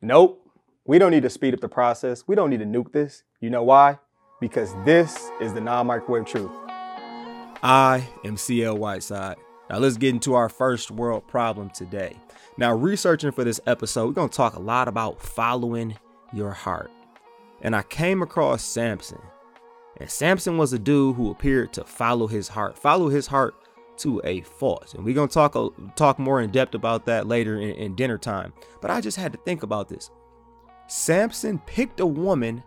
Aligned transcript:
Nope. 0.00 0.44
We 0.84 0.98
don't 0.98 1.10
need 1.10 1.24
to 1.24 1.30
speed 1.30 1.54
up 1.54 1.60
the 1.60 1.68
process. 1.68 2.24
We 2.26 2.36
don't 2.36 2.50
need 2.50 2.60
to 2.60 2.64
nuke 2.64 2.92
this. 2.92 3.24
You 3.40 3.50
know 3.50 3.64
why? 3.64 3.98
Because 4.40 4.72
this 4.84 5.30
is 5.40 5.52
the 5.52 5.60
non 5.60 5.86
microwave 5.86 6.24
truth. 6.24 6.50
I 7.62 8.06
am 8.24 8.36
CL 8.36 8.78
Whiteside. 8.78 9.36
Now 9.68 9.78
let's 9.78 9.96
get 9.96 10.10
into 10.10 10.34
our 10.34 10.48
first 10.48 10.90
world 10.92 11.26
problem 11.26 11.70
today. 11.70 12.16
Now, 12.56 12.74
researching 12.74 13.32
for 13.32 13.44
this 13.44 13.60
episode, 13.66 14.06
we're 14.06 14.12
going 14.14 14.28
to 14.28 14.36
talk 14.36 14.54
a 14.54 14.60
lot 14.60 14.88
about 14.88 15.20
following 15.20 15.96
your 16.32 16.52
heart. 16.52 16.90
And 17.60 17.74
I 17.74 17.82
came 17.82 18.22
across 18.22 18.64
Samson. 18.64 19.20
And 19.98 20.08
Samson 20.08 20.58
was 20.58 20.72
a 20.72 20.78
dude 20.78 21.16
who 21.16 21.30
appeared 21.30 21.72
to 21.74 21.84
follow 21.84 22.28
his 22.28 22.48
heart, 22.48 22.78
follow 22.78 23.08
his 23.08 23.26
heart 23.26 23.54
to 23.98 24.20
a 24.24 24.40
fault. 24.42 24.94
And 24.94 25.04
we're 25.04 25.14
to 25.28 25.32
talk 25.32 25.56
talk 25.96 26.18
more 26.18 26.40
in 26.40 26.50
depth 26.50 26.74
about 26.74 27.06
that 27.06 27.26
later 27.26 27.60
in, 27.60 27.70
in 27.70 27.94
dinner 27.94 28.18
time. 28.18 28.52
But 28.80 28.90
I 28.90 29.00
just 29.00 29.16
had 29.16 29.32
to 29.32 29.38
think 29.38 29.62
about 29.62 29.88
this. 29.88 30.10
Samson 30.86 31.58
picked 31.60 32.00
a 32.00 32.06
woman 32.06 32.62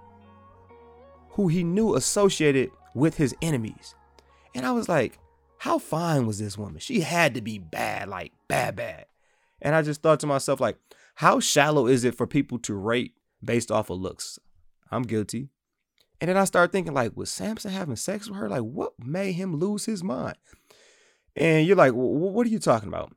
who 1.31 1.47
he 1.47 1.63
knew 1.63 1.95
associated 1.95 2.71
with 2.93 3.17
his 3.17 3.35
enemies. 3.41 3.95
And 4.53 4.65
I 4.65 4.71
was 4.71 4.89
like, 4.89 5.17
how 5.59 5.79
fine 5.79 6.25
was 6.25 6.39
this 6.39 6.57
woman? 6.57 6.79
She 6.79 7.01
had 7.01 7.35
to 7.35 7.41
be 7.41 7.57
bad, 7.57 8.09
like 8.09 8.33
bad, 8.47 8.75
bad. 8.75 9.05
And 9.61 9.75
I 9.75 9.81
just 9.81 10.01
thought 10.01 10.19
to 10.21 10.27
myself, 10.27 10.59
like, 10.59 10.77
how 11.15 11.39
shallow 11.39 11.87
is 11.87 12.03
it 12.03 12.15
for 12.15 12.27
people 12.27 12.57
to 12.59 12.73
rate 12.73 13.13
based 13.43 13.71
off 13.71 13.89
of 13.89 13.99
looks? 13.99 14.39
I'm 14.91 15.03
guilty. 15.03 15.49
And 16.19 16.29
then 16.29 16.37
I 16.37 16.45
started 16.45 16.71
thinking, 16.71 16.93
like, 16.93 17.15
was 17.15 17.31
Samson 17.31 17.71
having 17.71 17.95
sex 17.95 18.27
with 18.27 18.37
her? 18.37 18.49
Like, 18.49 18.61
what 18.61 18.93
made 18.99 19.33
him 19.33 19.55
lose 19.55 19.85
his 19.85 20.03
mind? 20.03 20.37
And 21.35 21.65
you're 21.65 21.75
like, 21.75 21.93
what 21.93 22.45
are 22.45 22.49
you 22.49 22.59
talking 22.59 22.89
about? 22.89 23.13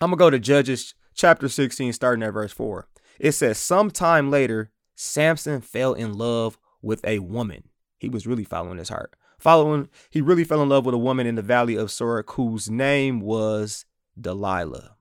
I'm 0.00 0.10
gonna 0.10 0.16
go 0.16 0.30
to 0.30 0.38
Judges 0.38 0.94
chapter 1.14 1.48
16, 1.48 1.92
starting 1.92 2.22
at 2.22 2.32
verse 2.32 2.52
4. 2.52 2.88
It 3.18 3.32
says, 3.32 3.58
Sometime 3.58 4.30
later, 4.30 4.70
Samson 4.94 5.60
fell 5.60 5.92
in 5.92 6.14
love 6.14 6.58
with 6.80 7.04
a 7.04 7.18
woman. 7.18 7.64
He 7.98 8.08
was 8.08 8.26
really 8.26 8.44
following 8.44 8.78
his 8.78 8.88
heart. 8.88 9.14
Following, 9.38 9.88
he 10.10 10.20
really 10.20 10.44
fell 10.44 10.62
in 10.62 10.68
love 10.68 10.86
with 10.86 10.94
a 10.94 10.98
woman 10.98 11.26
in 11.26 11.34
the 11.34 11.42
valley 11.42 11.74
of 11.76 11.88
Sorek 11.88 12.32
whose 12.34 12.70
name 12.70 13.20
was 13.20 13.84
Delilah. 14.18 14.96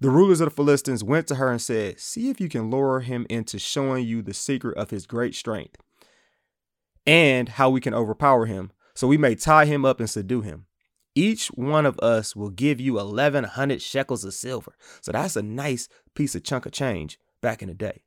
The 0.00 0.10
rulers 0.10 0.40
of 0.40 0.50
the 0.50 0.54
Philistines 0.54 1.04
went 1.04 1.26
to 1.28 1.36
her 1.36 1.50
and 1.50 1.60
said, 1.60 2.00
See 2.00 2.28
if 2.28 2.40
you 2.40 2.48
can 2.48 2.70
lure 2.70 3.00
him 3.00 3.26
into 3.30 3.58
showing 3.58 4.06
you 4.06 4.22
the 4.22 4.34
secret 4.34 4.76
of 4.76 4.90
his 4.90 5.06
great 5.06 5.34
strength 5.34 5.76
and 7.06 7.50
how 7.50 7.70
we 7.70 7.80
can 7.80 7.94
overpower 7.94 8.46
him, 8.46 8.72
so 8.94 9.06
we 9.06 9.18
may 9.18 9.34
tie 9.34 9.66
him 9.66 9.84
up 9.84 10.00
and 10.00 10.08
subdue 10.08 10.40
him. 10.40 10.66
Each 11.14 11.48
one 11.48 11.86
of 11.86 11.98
us 12.00 12.34
will 12.34 12.50
give 12.50 12.80
you 12.80 12.94
1100 12.94 13.80
shekels 13.80 14.24
of 14.24 14.34
silver. 14.34 14.74
So 15.00 15.12
that's 15.12 15.36
a 15.36 15.42
nice 15.42 15.88
piece 16.14 16.34
of 16.34 16.42
chunk 16.42 16.66
of 16.66 16.72
change 16.72 17.18
back 17.40 17.62
in 17.62 17.68
the 17.68 17.74
day. 17.74 18.02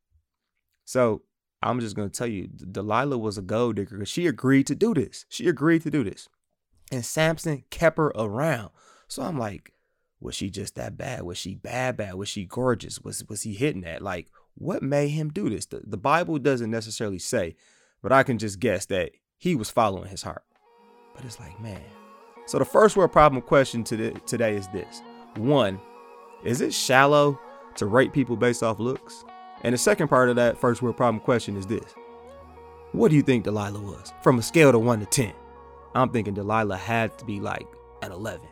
So 0.83 1.21
I'm 1.61 1.79
just 1.79 1.95
going 1.95 2.09
to 2.09 2.15
tell 2.15 2.27
you, 2.27 2.47
Delilah 2.47 3.17
was 3.17 3.37
a 3.37 3.41
gold 3.41 3.77
digger 3.77 3.97
because 3.97 4.09
she 4.09 4.27
agreed 4.27 4.67
to 4.67 4.75
do 4.75 4.93
this. 4.93 5.25
She 5.29 5.47
agreed 5.47 5.83
to 5.83 5.91
do 5.91 6.03
this. 6.03 6.27
And 6.91 7.05
Samson 7.05 7.63
kept 7.69 7.97
her 7.97 8.07
around. 8.15 8.71
So 9.07 9.23
I'm 9.23 9.37
like, 9.37 9.73
was 10.19 10.35
she 10.35 10.49
just 10.49 10.75
that 10.75 10.97
bad? 10.97 11.23
Was 11.23 11.37
she 11.37 11.55
bad, 11.55 11.97
bad? 11.97 12.15
Was 12.15 12.29
she 12.29 12.45
gorgeous? 12.45 13.01
Was, 13.01 13.23
was 13.27 13.43
he 13.43 13.53
hitting 13.53 13.81
that? 13.81 14.01
Like, 14.01 14.29
what 14.55 14.81
made 14.81 15.09
him 15.09 15.29
do 15.29 15.49
this? 15.49 15.65
The, 15.65 15.81
the 15.85 15.97
Bible 15.97 16.39
doesn't 16.39 16.71
necessarily 16.71 17.19
say, 17.19 17.55
but 18.01 18.11
I 18.11 18.23
can 18.23 18.37
just 18.37 18.59
guess 18.59 18.85
that 18.87 19.11
he 19.37 19.55
was 19.55 19.69
following 19.69 20.09
his 20.09 20.23
heart. 20.23 20.43
But 21.15 21.25
it's 21.25 21.39
like, 21.39 21.59
man. 21.59 21.81
So 22.47 22.57
the 22.57 22.65
first 22.65 22.95
world 22.95 23.11
problem 23.11 23.41
question 23.41 23.83
today 23.83 24.55
is 24.55 24.69
this. 24.69 25.01
One, 25.35 25.81
is 26.45 26.61
it 26.61 26.73
shallow 26.73 27.37
to 27.75 27.85
rate 27.85 28.13
people 28.13 28.37
based 28.37 28.63
off 28.63 28.79
looks? 28.79 29.25
And 29.63 29.73
the 29.73 29.77
second 29.77 30.07
part 30.07 30.29
of 30.29 30.37
that 30.37 30.57
first 30.57 30.81
world 30.81 30.95
problem 30.95 31.19
question 31.19 31.57
is 31.57 31.67
this 31.67 31.93
What 32.93 33.09
do 33.11 33.17
you 33.17 33.21
think 33.21 33.43
Delilah 33.43 33.81
was 33.81 34.13
from 34.23 34.39
a 34.39 34.41
scale 34.41 34.73
of 34.73 34.81
1 34.81 35.01
to 35.01 35.05
10? 35.05 35.33
I'm 35.93 36.09
thinking 36.09 36.35
Delilah 36.35 36.77
had 36.77 37.17
to 37.17 37.25
be 37.25 37.41
like 37.41 37.67
an 38.01 38.13
11. 38.13 38.47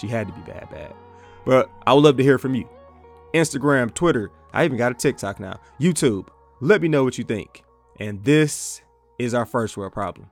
She 0.00 0.06
had 0.06 0.28
to 0.28 0.32
be 0.32 0.42
bad, 0.42 0.70
bad. 0.70 0.94
But 1.44 1.68
I 1.88 1.92
would 1.92 2.04
love 2.04 2.16
to 2.18 2.22
hear 2.22 2.38
from 2.38 2.54
you. 2.54 2.68
Instagram, 3.34 3.92
Twitter, 3.92 4.30
I 4.52 4.64
even 4.64 4.78
got 4.78 4.92
a 4.92 4.94
TikTok 4.94 5.40
now, 5.40 5.58
YouTube. 5.80 6.28
Let 6.60 6.80
me 6.80 6.86
know 6.86 7.02
what 7.02 7.18
you 7.18 7.24
think. 7.24 7.64
And 7.98 8.22
this 8.22 8.80
is 9.18 9.34
our 9.34 9.44
first 9.44 9.76
world 9.76 9.92
problem. 9.92 10.30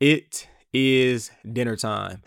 It 0.00 0.48
is 0.72 1.30
dinner 1.52 1.76
time. 1.76 2.22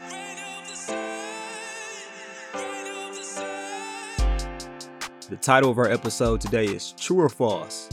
The 5.30 5.38
title 5.42 5.72
of 5.72 5.80
our 5.80 5.90
episode 5.90 6.42
today 6.42 6.66
is 6.66 6.92
True 6.92 7.22
or 7.22 7.30
False? 7.30 7.90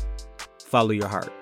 Follow 0.66 0.90
Your 0.90 1.08
Heart. 1.08 1.32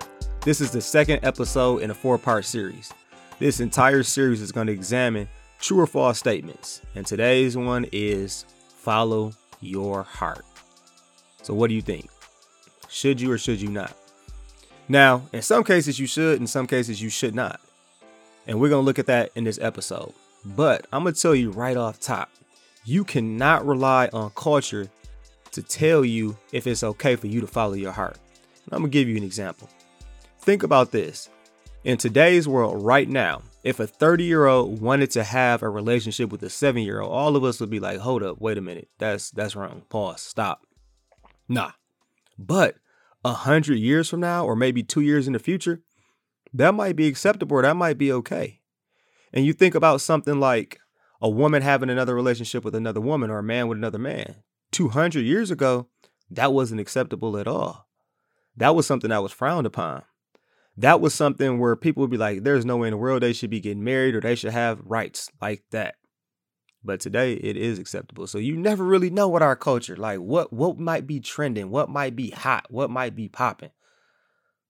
This 0.42 0.60
is 0.60 0.70
the 0.70 0.80
second 0.80 1.24
episode 1.24 1.82
in 1.82 1.90
a 1.90 1.94
four 1.94 2.18
part 2.18 2.44
series. 2.44 2.92
This 3.40 3.58
entire 3.58 4.04
series 4.04 4.40
is 4.40 4.52
going 4.52 4.68
to 4.68 4.72
examine 4.72 5.28
true 5.58 5.80
or 5.80 5.86
false 5.86 6.18
statements, 6.18 6.80
and 6.94 7.04
today's 7.04 7.56
one 7.56 7.86
is 7.90 8.44
Follow 8.68 9.32
Your 9.60 10.04
Heart. 10.04 10.44
So, 11.42 11.54
what 11.54 11.68
do 11.68 11.74
you 11.74 11.82
think? 11.82 12.08
Should 12.88 13.20
you 13.20 13.32
or 13.32 13.38
should 13.38 13.60
you 13.60 13.70
not? 13.70 13.96
Now, 14.88 15.22
in 15.32 15.42
some 15.42 15.64
cases, 15.64 15.98
you 15.98 16.06
should, 16.06 16.40
in 16.40 16.46
some 16.46 16.66
cases, 16.66 17.02
you 17.02 17.10
should 17.10 17.34
not. 17.34 17.60
And 18.46 18.60
we're 18.60 18.68
going 18.68 18.82
to 18.82 18.86
look 18.86 18.98
at 18.98 19.06
that 19.06 19.30
in 19.34 19.44
this 19.44 19.58
episode. 19.60 20.12
But 20.44 20.86
I'm 20.92 21.02
going 21.02 21.14
to 21.14 21.20
tell 21.20 21.34
you 21.34 21.50
right 21.50 21.76
off 21.76 22.00
top 22.00 22.30
you 22.84 23.04
cannot 23.04 23.66
rely 23.66 24.08
on 24.12 24.30
culture 24.34 24.88
to 25.52 25.62
tell 25.62 26.04
you 26.04 26.36
if 26.52 26.66
it's 26.66 26.82
okay 26.82 27.16
for 27.16 27.26
you 27.26 27.40
to 27.40 27.46
follow 27.46 27.74
your 27.74 27.92
heart. 27.92 28.16
And 28.64 28.74
I'm 28.74 28.80
gonna 28.80 28.90
give 28.90 29.08
you 29.08 29.16
an 29.16 29.22
example. 29.22 29.68
Think 30.40 30.62
about 30.62 30.92
this. 30.92 31.28
In 31.84 31.96
today's 31.96 32.46
world, 32.46 32.82
right 32.82 33.08
now, 33.08 33.42
if 33.64 33.80
a 33.80 33.86
30 33.86 34.24
year 34.24 34.46
old 34.46 34.80
wanted 34.80 35.10
to 35.12 35.24
have 35.24 35.62
a 35.62 35.68
relationship 35.68 36.30
with 36.30 36.42
a 36.42 36.50
seven 36.50 36.82
year 36.82 37.00
old, 37.00 37.12
all 37.12 37.36
of 37.36 37.44
us 37.44 37.60
would 37.60 37.70
be 37.70 37.80
like, 37.80 37.98
hold 37.98 38.22
up, 38.22 38.40
wait 38.40 38.58
a 38.58 38.62
minute. 38.62 38.88
That's 38.98 39.30
that's 39.30 39.56
wrong. 39.56 39.82
Pause. 39.88 40.20
Stop. 40.20 40.66
Nah. 41.48 41.72
But 42.38 42.76
a 43.24 43.32
hundred 43.32 43.78
years 43.78 44.08
from 44.08 44.20
now, 44.20 44.46
or 44.46 44.56
maybe 44.56 44.82
two 44.82 45.00
years 45.02 45.26
in 45.26 45.34
the 45.34 45.38
future, 45.38 45.82
that 46.52 46.74
might 46.74 46.96
be 46.96 47.06
acceptable 47.06 47.56
or 47.56 47.62
that 47.62 47.76
might 47.76 47.98
be 47.98 48.12
okay. 48.12 48.60
And 49.32 49.44
you 49.44 49.52
think 49.52 49.74
about 49.74 50.00
something 50.00 50.40
like 50.40 50.78
a 51.20 51.28
woman 51.28 51.62
having 51.62 51.90
another 51.90 52.14
relationship 52.14 52.64
with 52.64 52.74
another 52.74 53.00
woman 53.00 53.30
or 53.30 53.38
a 53.38 53.42
man 53.42 53.68
with 53.68 53.78
another 53.78 53.98
man. 53.98 54.36
200 54.72 55.20
years 55.20 55.50
ago, 55.50 55.88
that 56.30 56.52
wasn't 56.52 56.80
acceptable 56.80 57.36
at 57.36 57.48
all. 57.48 57.88
That 58.56 58.74
was 58.74 58.86
something 58.86 59.10
that 59.10 59.22
was 59.22 59.32
frowned 59.32 59.66
upon. 59.66 60.02
That 60.76 61.00
was 61.00 61.14
something 61.14 61.58
where 61.58 61.76
people 61.76 62.00
would 62.02 62.10
be 62.10 62.16
like, 62.16 62.42
there's 62.42 62.64
no 62.64 62.78
way 62.78 62.88
in 62.88 62.92
the 62.92 62.98
world 62.98 63.22
they 63.22 63.32
should 63.32 63.50
be 63.50 63.60
getting 63.60 63.84
married 63.84 64.14
or 64.14 64.20
they 64.20 64.34
should 64.34 64.52
have 64.52 64.80
rights 64.84 65.30
like 65.40 65.62
that. 65.70 65.96
But 66.82 67.00
today 67.00 67.34
it 67.34 67.56
is 67.56 67.78
acceptable. 67.78 68.26
So 68.26 68.38
you 68.38 68.56
never 68.56 68.84
really 68.84 69.10
know 69.10 69.28
what 69.28 69.42
our 69.42 69.56
culture, 69.56 69.96
like 69.96 70.18
what 70.18 70.52
what 70.52 70.78
might 70.78 71.06
be 71.06 71.20
trending, 71.20 71.70
what 71.70 71.90
might 71.90 72.16
be 72.16 72.30
hot, 72.30 72.66
what 72.70 72.88
might 72.88 73.14
be 73.14 73.28
popping. 73.28 73.70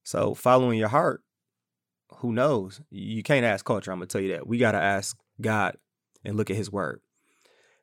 So 0.02 0.34
following 0.34 0.78
your 0.78 0.88
heart, 0.88 1.22
who 2.20 2.32
knows? 2.32 2.80
You 2.90 3.22
can't 3.22 3.44
ask 3.44 3.64
culture, 3.64 3.92
I'm 3.92 3.98
gonna 3.98 4.06
tell 4.06 4.20
you 4.20 4.32
that. 4.32 4.46
We 4.46 4.58
gotta 4.58 4.80
ask 4.80 5.16
God 5.40 5.76
and 6.24 6.36
look 6.36 6.50
at 6.50 6.56
his 6.56 6.70
word. 6.70 7.00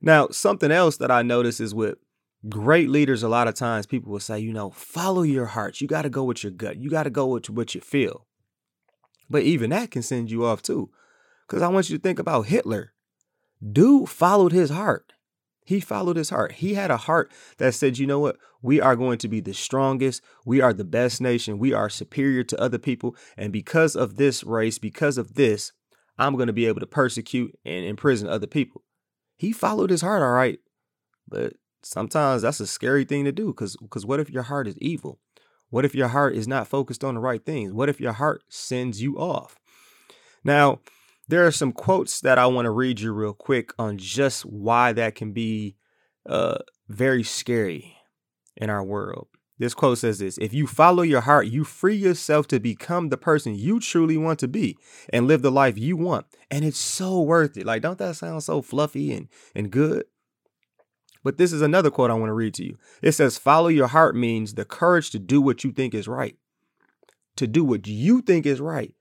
Now, 0.02 0.28
something 0.30 0.72
else 0.72 0.98
that 0.98 1.12
I 1.12 1.24
notice 1.24 1.60
is 1.60 1.74
with 1.74 1.98
great 2.48 2.90
leaders, 2.90 3.24
a 3.24 3.30
lot 3.30 3.48
of 3.48 3.56
times 3.56 3.86
people 3.86 4.12
will 4.12 4.20
say, 4.20 4.40
you 4.40 4.54
know, 4.54 4.70
follow 4.70 5.24
your 5.24 5.48
heart. 5.48 5.82
You 5.82 5.88
got 5.88 6.04
to 6.04 6.10
go 6.10 6.24
with 6.24 6.44
your 6.44 6.52
gut. 6.52 6.78
You 6.78 6.90
got 6.90 7.04
to 7.04 7.10
go 7.10 7.28
with 7.28 7.50
what 7.50 7.74
you 7.76 7.82
feel. 7.82 8.26
But 9.30 9.44
even 9.44 9.72
that 9.72 9.92
can 9.92 10.04
send 10.04 10.32
you 10.32 10.46
off 10.46 10.62
too. 10.62 10.90
Because 11.48 11.62
I 11.62 11.68
want 11.68 11.90
you 11.90 11.98
to 11.98 12.02
think 12.02 12.20
about 12.20 12.48
Hitler. 12.48 12.94
Dude 13.72 14.10
followed 14.10 14.52
his 14.52 14.70
heart. 14.70 15.14
He 15.68 15.82
followed 15.82 16.16
his 16.16 16.30
heart. 16.30 16.54
He 16.54 16.76
had 16.76 16.92
a 16.92 16.96
heart 16.96 17.30
that 17.58 17.74
said, 17.74 17.98
you 17.98 18.08
know 18.08 18.20
what? 18.20 18.38
We 18.62 18.80
are 18.80 18.96
going 18.96 19.18
to 19.18 19.28
be 19.28 19.42
the 19.42 19.54
strongest. 19.54 20.22
We 20.46 20.62
are 20.62 20.72
the 20.72 20.86
best 20.86 21.20
nation. 21.20 21.60
We 21.60 21.74
are 21.74 21.90
superior 21.90 22.46
to 22.46 22.62
other 22.62 22.78
people. 22.78 23.18
And 23.36 23.52
because 23.52 23.94
of 23.94 24.16
this 24.16 24.46
race, 24.46 24.80
because 24.80 25.18
of 25.18 25.34
this, 25.34 25.74
I'm 26.18 26.36
going 26.36 26.48
to 26.48 26.54
be 26.54 26.68
able 26.68 26.80
to 26.80 26.88
persecute 26.88 27.60
and 27.66 27.84
imprison 27.84 28.30
other 28.30 28.48
people. 28.48 28.84
He 29.36 29.52
followed 29.52 29.90
his 29.90 30.00
heart, 30.00 30.22
all 30.22 30.32
right. 30.32 30.60
But 31.28 31.56
sometimes 31.84 32.44
that's 32.44 32.62
a 32.62 32.66
scary 32.66 33.04
thing 33.04 33.26
to 33.26 33.34
do 33.34 33.48
because 33.48 33.76
because 33.76 34.06
what 34.06 34.22
if 34.22 34.30
your 34.30 34.44
heart 34.44 34.70
is 34.70 34.78
evil? 34.78 35.20
What 35.70 35.84
if 35.84 35.94
your 35.94 36.08
heart 36.08 36.34
is 36.34 36.48
not 36.48 36.70
focused 36.70 37.04
on 37.04 37.16
the 37.16 37.20
right 37.20 37.46
things? 37.46 37.74
What 37.74 37.90
if 37.90 38.00
your 38.00 38.14
heart 38.14 38.42
sends 38.48 39.02
you 39.02 39.18
off? 39.18 39.58
Now, 40.46 40.80
there 41.28 41.46
are 41.46 41.52
some 41.52 41.72
quotes 41.72 42.22
that 42.22 42.38
I 42.38 42.48
want 42.48 42.66
to 42.66 42.72
read 42.72 43.00
you 43.00 43.12
real 43.12 43.34
quick 43.34 43.72
on 43.78 43.98
just 43.98 44.46
why 44.46 44.94
that 44.94 45.16
can 45.16 45.34
be 45.34 45.76
uh, 46.26 46.60
very 46.88 47.24
scary 47.24 47.98
in 48.56 48.70
our 48.70 48.84
world. 48.84 49.28
This 49.60 49.74
quote 49.74 49.98
says 49.98 50.20
this 50.20 50.38
If 50.38 50.54
you 50.54 50.68
follow 50.68 51.04
your 51.04 51.22
heart, 51.22 51.48
you 51.48 51.64
free 51.64 51.96
yourself 51.96 52.48
to 52.48 52.60
become 52.60 53.10
the 53.10 53.18
person 53.18 53.56
you 53.56 53.80
truly 53.80 54.18
want 54.18 54.40
to 54.40 54.48
be 54.48 54.78
and 55.10 55.28
live 55.28 55.42
the 55.42 55.52
life 55.52 55.78
you 55.78 55.98
want. 55.98 56.28
And 56.52 56.64
it's 56.64 56.78
so 56.78 57.22
worth 57.22 57.58
it. 57.58 57.66
Like, 57.66 57.82
don't 57.82 57.98
that 57.98 58.16
sound 58.16 58.44
so 58.44 58.62
fluffy 58.62 59.14
and, 59.14 59.28
and 59.56 59.72
good? 59.72 60.06
But 61.24 61.38
this 61.38 61.52
is 61.52 61.62
another 61.62 61.90
quote 61.90 62.12
I 62.12 62.14
want 62.14 62.30
to 62.30 62.34
read 62.34 62.54
to 62.56 62.64
you. 62.64 62.78
It 63.02 63.14
says, 63.14 63.38
Follow 63.38 63.68
your 63.68 63.88
heart 63.88 64.16
means 64.16 64.54
the 64.54 64.64
courage 64.64 65.10
to 65.10 65.20
do 65.20 65.42
what 65.42 65.64
you 65.64 65.72
think 65.72 65.94
is 65.94 66.08
right. 66.08 66.38
To 67.38 67.48
do 67.48 67.64
what 67.64 67.88
you 67.88 68.22
think 68.22 68.46
is 68.46 68.62
right. 68.62 68.94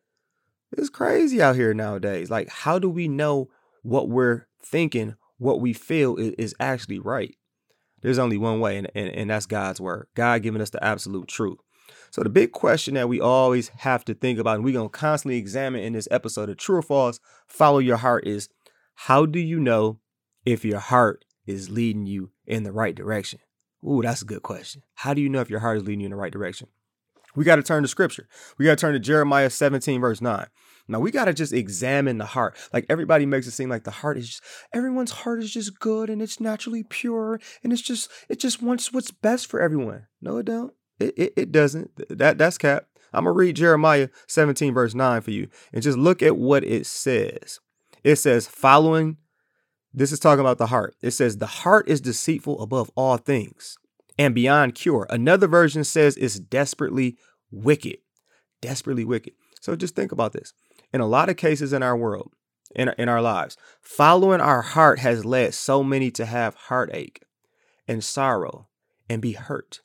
It's 0.73 0.89
crazy 0.91 1.41
out 1.41 1.57
here 1.57 1.75
nowadays. 1.75 2.31
Like, 2.31 2.49
how 2.49 2.79
do 2.79 2.89
we 2.89 3.09
know 3.09 3.49
what 3.83 4.09
we're 4.09 4.47
thinking, 4.63 5.15
what 5.39 5.61
we 5.61 5.73
feel 5.73 6.17
is, 6.17 6.35
is 6.39 6.55
actually 6.59 6.99
right? 6.99 7.37
There's 8.03 8.19
only 8.19 8.37
one 8.37 8.61
way, 8.61 8.77
and, 8.77 8.91
and, 8.95 9.09
and 9.09 9.31
that's 9.31 9.47
God's 9.47 9.81
word. 9.81 10.09
God 10.15 10.43
giving 10.43 10.61
us 10.61 10.71
the 10.71 10.83
absolute 10.83 11.29
truth. 11.29 11.59
So 12.11 12.23
the 12.23 12.29
big 12.29 12.53
question 12.53 12.95
that 12.95 13.09
we 13.09 13.21
always 13.21 13.69
have 13.79 14.05
to 14.07 14.15
think 14.15 14.39
about, 14.39 14.57
and 14.57 14.65
we're 14.65 14.75
gonna 14.75 14.89
constantly 14.89 15.39
examine 15.39 15.83
in 15.83 15.93
this 15.93 16.09
episode 16.11 16.49
of 16.49 16.57
True 16.57 16.79
or 16.79 16.83
False, 16.83 17.21
follow 17.47 17.79
your 17.79 17.99
heart 17.99 18.27
is 18.27 18.49
how 18.95 19.27
do 19.27 19.39
you 19.39 19.61
know 19.61 20.01
if 20.45 20.65
your 20.65 20.79
heart 20.79 21.25
is 21.47 21.71
leading 21.71 22.07
you 22.07 22.31
in 22.47 22.65
the 22.65 22.73
right 22.73 22.95
direction? 22.95 23.41
Ooh, 23.85 24.03
that's 24.03 24.23
a 24.23 24.27
good 24.27 24.43
question. 24.43 24.83
How 24.95 25.15
do 25.15 25.21
you 25.21 25.29
know 25.29 25.41
if 25.41 25.51
your 25.51 25.61
heart 25.61 25.79
is 25.79 25.85
leading 25.85 26.01
you 26.01 26.07
in 26.07 26.11
the 26.11 26.17
right 26.17 26.33
direction? 26.33 26.69
We 27.37 27.45
got 27.45 27.57
to 27.57 27.63
turn 27.63 27.83
to 27.83 27.89
scripture. 27.89 28.29
We 28.59 28.65
got 28.65 28.73
to 28.73 28.81
turn 28.81 28.95
to 28.95 28.99
Jeremiah 28.99 29.51
17, 29.51 30.01
verse 30.01 30.21
9. 30.21 30.47
Now 30.89 31.01
we 31.01 31.11
got 31.11 31.27
to 31.27 31.35
just 31.35 31.53
examine 31.53 32.19
the 32.19 32.27
heart. 32.27 32.57
Like 32.73 32.87
everybody 32.89 33.27
makes 33.27 33.47
it 33.47 33.53
seem 33.53 33.69
like 33.69 33.85
the 33.85 33.91
heart 33.91 34.19
is 34.19 34.29
just, 34.29 34.43
everyone's 34.73 35.11
heart 35.11 35.43
is 35.43 35.53
just 35.53 35.79
good 35.79 36.09
and 36.09 36.23
it's 36.23 36.41
naturally 36.41 36.85
pure 36.85 37.41
and 37.63 37.73
it's 37.73 37.83
just, 37.83 38.11
it 38.29 38.39
just 38.39 38.63
wants 38.63 38.93
what's 38.93 39.11
best 39.11 39.49
for 39.49 39.61
everyone. 39.61 40.07
No, 40.21 40.39
it 40.39 40.47
don't. 40.47 40.73
It, 40.99 41.15
it, 41.19 41.33
it 41.37 41.53
doesn't. 41.53 41.91
That 42.09 42.39
That's 42.39 42.59
cap. 42.59 42.87
I'm 43.13 43.25
to 43.25 43.31
read 43.31 43.57
Jeremiah 43.57 44.09
17, 44.29 44.75
verse 44.75 44.95
9 44.95 45.21
for 45.23 45.31
you 45.31 45.49
and 45.73 45.83
just 45.83 45.99
look 45.99 46.23
at 46.23 46.37
what 46.37 46.65
it 46.65 46.87
says. 46.87 47.61
It 48.05 48.17
says, 48.17 48.47
following, 48.47 49.17
this 49.93 50.13
is 50.13 50.21
talking 50.21 50.41
about 50.41 50.59
the 50.59 50.67
heart. 50.67 50.95
It 51.03 51.13
says, 51.13 51.39
the 51.39 51.47
heart 51.47 51.89
is 51.89 52.01
deceitful 52.01 52.61
above 52.61 52.91
all 52.95 53.17
things 53.17 53.79
and 54.19 54.35
beyond 54.35 54.75
cure. 54.75 55.07
Another 55.11 55.47
version 55.47 55.85
says 55.85 56.17
it's 56.17 56.39
desperately 56.39 57.17
wicked. 57.51 57.99
Desperately 58.61 59.05
wicked. 59.05 59.35
So 59.61 59.77
just 59.77 59.95
think 59.95 60.13
about 60.13 60.33
this. 60.33 60.53
In 60.93 61.01
a 61.01 61.07
lot 61.07 61.29
of 61.29 61.37
cases 61.37 61.73
in 61.73 61.83
our 61.83 61.97
world, 61.97 62.33
in, 62.75 62.93
in 62.99 63.09
our 63.09 63.23
lives, 63.23 63.57
following 63.81 64.41
our 64.41 64.63
heart 64.63 64.99
has 65.01 65.25
led 65.25 65.55
so 65.55 65.83
many 65.83 66.11
to 66.13 66.27
have 66.27 66.55
heartache 66.55 67.23
and 67.89 68.03
sorrow 68.03 68.69
and 69.09 69.23
be 69.23 69.33
hurt. 69.33 69.81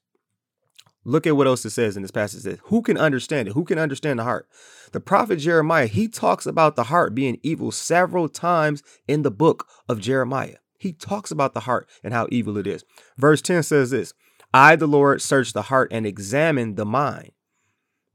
Look 1.04 1.26
at 1.26 1.36
what 1.36 1.48
else 1.48 1.66
it 1.66 1.72
says 1.72 1.96
in 1.96 2.04
this 2.04 2.12
passage. 2.12 2.42
It 2.42 2.44
says, 2.44 2.60
Who 2.66 2.82
can 2.82 2.98
understand 2.98 3.48
it? 3.48 3.54
Who 3.54 3.64
can 3.64 3.80
understand 3.80 4.20
the 4.20 4.24
heart? 4.24 4.48
The 4.92 5.00
prophet 5.00 5.38
Jeremiah, 5.38 5.88
he 5.88 6.08
talks 6.08 6.46
about 6.46 6.76
the 6.76 6.86
heart 6.86 7.16
being 7.16 7.40
evil 7.42 7.72
several 7.72 8.30
times 8.30 8.84
in 9.08 9.24
the 9.24 9.32
book 9.32 9.68
of 9.90 10.00
Jeremiah. 10.00 10.58
He 10.82 10.94
talks 10.94 11.30
about 11.30 11.54
the 11.54 11.60
heart 11.60 11.88
and 12.04 12.12
how 12.12 12.28
evil 12.32 12.58
it 12.58 12.66
is. 12.66 12.84
Verse 13.16 13.40
10 13.40 13.62
says 13.62 13.92
this 13.92 14.16
I, 14.52 14.76
the 14.76 14.88
Lord, 14.88 15.22
search 15.22 15.54
the 15.54 15.62
heart 15.62 15.90
and 15.92 16.08
examine 16.08 16.74
the 16.74 16.86
mind. 16.86 17.34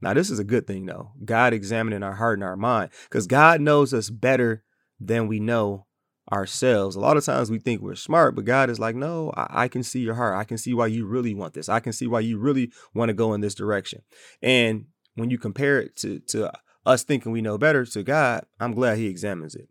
Now, 0.00 0.14
this 0.14 0.30
is 0.30 0.40
a 0.40 0.44
good 0.44 0.66
thing, 0.66 0.84
though. 0.84 1.12
God 1.24 1.52
examining 1.52 2.02
our 2.02 2.14
heart 2.14 2.38
and 2.38 2.44
our 2.44 2.56
mind, 2.56 2.90
because 3.04 3.28
God 3.28 3.60
knows 3.60 3.94
us 3.94 4.10
better 4.10 4.64
than 4.98 5.28
we 5.28 5.38
know 5.38 5.86
ourselves. 6.32 6.96
A 6.96 7.00
lot 7.00 7.16
of 7.16 7.24
times 7.24 7.52
we 7.52 7.60
think 7.60 7.80
we're 7.80 7.94
smart, 7.94 8.34
but 8.34 8.44
God 8.44 8.68
is 8.68 8.80
like, 8.80 8.96
no, 8.96 9.32
I, 9.36 9.64
I, 9.64 9.68
can 9.68 9.84
see 9.84 10.00
your 10.00 10.14
heart. 10.14 10.34
I 10.34 10.42
can 10.42 10.58
see 10.58 10.74
why 10.74 10.88
you 10.88 11.06
really 11.06 11.34
want 11.34 11.54
this. 11.54 11.68
I 11.68 11.78
can 11.78 11.92
see 11.92 12.08
why 12.08 12.18
you 12.18 12.36
really 12.36 12.72
want 12.94 13.10
to 13.10 13.14
go 13.14 13.32
in 13.32 13.42
this 13.42 13.54
direction. 13.54 14.02
And 14.42 14.86
when 15.14 15.30
you 15.30 15.38
compare 15.38 15.80
it 15.80 15.94
to, 15.98 16.18
to 16.30 16.52
us 16.84 17.04
thinking 17.04 17.30
we 17.30 17.42
know 17.42 17.58
better 17.58 17.86
to 17.86 18.02
God, 18.02 18.44
I'm 18.58 18.72
glad 18.72 18.98
He 18.98 19.06
examines 19.06 19.54
it. 19.54 19.68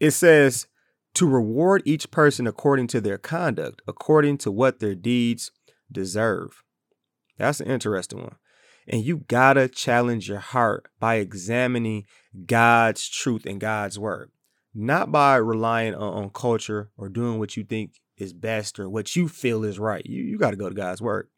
It 0.00 0.10
says, 0.10 0.66
to 1.16 1.26
reward 1.26 1.82
each 1.84 2.10
person 2.10 2.46
according 2.46 2.86
to 2.88 3.00
their 3.00 3.18
conduct, 3.18 3.82
according 3.86 4.38
to 4.38 4.50
what 4.50 4.80
their 4.80 4.94
deeds 4.94 5.50
deserve. 5.90 6.62
That's 7.38 7.60
an 7.60 7.68
interesting 7.68 8.20
one. 8.20 8.36
And 8.88 9.04
you 9.04 9.24
gotta 9.28 9.68
challenge 9.68 10.28
your 10.28 10.38
heart 10.38 10.88
by 11.00 11.16
examining 11.16 12.04
God's 12.46 13.08
truth 13.08 13.44
and 13.44 13.60
God's 13.60 13.98
word 13.98 14.30
not 14.76 15.10
by 15.10 15.36
relying 15.36 15.94
on, 15.94 16.24
on 16.24 16.30
culture 16.30 16.90
or 16.98 17.08
doing 17.08 17.38
what 17.38 17.56
you 17.56 17.64
think 17.64 17.94
is 18.18 18.34
best 18.34 18.78
or 18.78 18.88
what 18.88 19.16
you 19.16 19.26
feel 19.26 19.64
is 19.64 19.78
right. 19.78 20.04
You, 20.04 20.22
you 20.22 20.38
got 20.38 20.50
to 20.50 20.56
go 20.56 20.68
to 20.68 20.74
God's 20.74 21.00
word. 21.00 21.28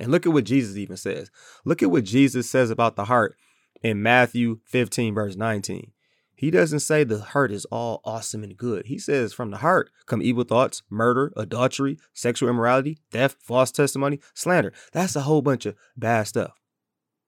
And 0.00 0.10
look 0.10 0.26
at 0.26 0.32
what 0.32 0.44
Jesus 0.44 0.76
even 0.76 0.96
says. 0.96 1.30
Look 1.64 1.82
at 1.82 1.90
what 1.90 2.04
Jesus 2.04 2.50
says 2.50 2.70
about 2.70 2.96
the 2.96 3.04
heart 3.04 3.36
in 3.82 4.02
Matthew 4.02 4.60
15, 4.64 5.14
verse 5.14 5.36
19. 5.36 5.92
He 6.36 6.50
doesn't 6.50 6.80
say 6.80 7.04
the 7.04 7.20
heart 7.20 7.52
is 7.52 7.64
all 7.66 8.00
awesome 8.04 8.42
and 8.42 8.56
good. 8.56 8.86
He 8.86 8.98
says 8.98 9.32
from 9.32 9.50
the 9.50 9.58
heart 9.58 9.90
come 10.06 10.22
evil 10.22 10.44
thoughts, 10.44 10.82
murder, 10.90 11.32
adultery, 11.36 11.98
sexual 12.12 12.48
immorality, 12.48 12.98
theft, 13.10 13.40
false 13.40 13.70
testimony, 13.70 14.20
slander. 14.34 14.72
That's 14.92 15.16
a 15.16 15.22
whole 15.22 15.42
bunch 15.42 15.66
of 15.66 15.76
bad 15.96 16.26
stuff. 16.26 16.52